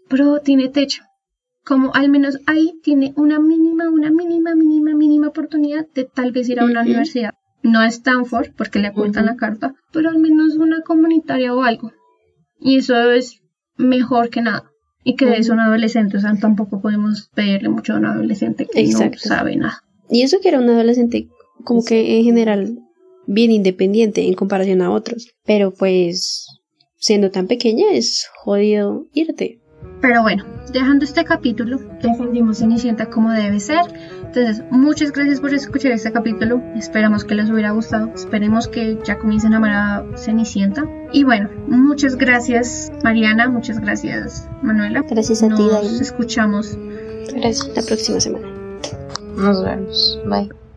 pero 0.09 0.39
tiene 0.39 0.67
techo. 0.67 1.03
Como 1.65 1.93
al 1.95 2.09
menos 2.09 2.39
ahí 2.47 2.73
tiene 2.83 3.13
una 3.15 3.39
mínima, 3.39 3.87
una 3.89 4.11
mínima, 4.11 4.55
mínima, 4.55 4.93
mínima 4.93 5.27
oportunidad 5.29 5.85
de 5.95 6.03
tal 6.03 6.31
vez 6.33 6.49
ir 6.49 6.59
a 6.59 6.65
una 6.65 6.81
universidad. 6.81 7.33
No 7.61 7.79
a 7.79 7.87
Stanford, 7.87 8.51
porque 8.57 8.79
le 8.79 8.89
ocultan 8.89 9.25
la 9.25 9.35
carta, 9.35 9.75
pero 9.91 10.09
al 10.09 10.19
menos 10.19 10.55
una 10.55 10.81
comunitaria 10.81 11.53
o 11.53 11.63
algo. 11.63 11.91
Y 12.59 12.77
eso 12.77 13.11
es 13.11 13.41
mejor 13.77 14.29
que 14.29 14.41
nada. 14.41 14.63
Y 15.03 15.15
que 15.15 15.25
es 15.37 15.47
Ujú. 15.47 15.53
un 15.53 15.59
adolescente, 15.61 16.17
o 16.17 16.19
sea, 16.19 16.33
tampoco 16.39 16.81
podemos 16.81 17.29
pedirle 17.33 17.69
mucho 17.69 17.93
a 17.93 17.97
un 17.97 18.05
adolescente 18.05 18.65
que 18.65 18.81
Exacto. 18.81 19.17
no 19.25 19.35
sabe 19.35 19.55
nada. 19.55 19.81
Y 20.09 20.21
eso 20.23 20.37
que 20.41 20.49
era 20.49 20.59
un 20.59 20.69
adolescente 20.69 21.27
como 21.63 21.83
que 21.83 22.17
en 22.17 22.23
general 22.23 22.79
bien 23.27 23.51
independiente 23.51 24.25
en 24.25 24.33
comparación 24.33 24.81
a 24.81 24.91
otros. 24.91 25.29
Pero 25.45 25.71
pues 25.71 26.47
siendo 26.97 27.31
tan 27.31 27.47
pequeña 27.47 27.85
es 27.91 28.27
jodido 28.43 29.05
irte. 29.13 29.59
Pero 30.01 30.21
bueno, 30.21 30.45
dejando 30.73 31.05
este 31.05 31.23
capítulo, 31.23 31.77
defendimos 32.01 32.59
Cenicienta 32.59 33.09
como 33.09 33.31
debe 33.31 33.59
ser. 33.59 33.81
Entonces, 34.29 34.63
muchas 34.69 35.11
gracias 35.11 35.41
por 35.41 35.51
escuchar 35.55 35.91
este 35.91 36.11
capítulo. 36.11 36.61
Esperamos 36.75 37.25
que 37.25 37.33
les 37.33 37.49
hubiera 37.49 37.71
gustado. 37.71 38.11
Esperemos 38.13 38.67
que 38.67 38.99
ya 39.03 39.17
comiencen 39.17 39.55
a 39.55 39.57
amar 39.57 39.71
a 39.71 40.17
Cenicienta. 40.17 40.87
Y 41.11 41.23
bueno, 41.23 41.49
muchas 41.67 42.15
gracias 42.15 42.91
Mariana, 43.03 43.49
muchas 43.49 43.79
gracias 43.79 44.47
Manuela. 44.61 45.03
Gracias 45.09 45.41
a 45.41 45.47
ti, 45.47 45.63
Nos 45.63 45.99
escuchamos 45.99 46.77
gracias. 47.33 47.71
La 47.75 47.81
próxima 47.81 48.19
semana. 48.19 48.47
Nos 49.35 49.63
vemos. 49.63 50.19
Bye. 50.27 50.68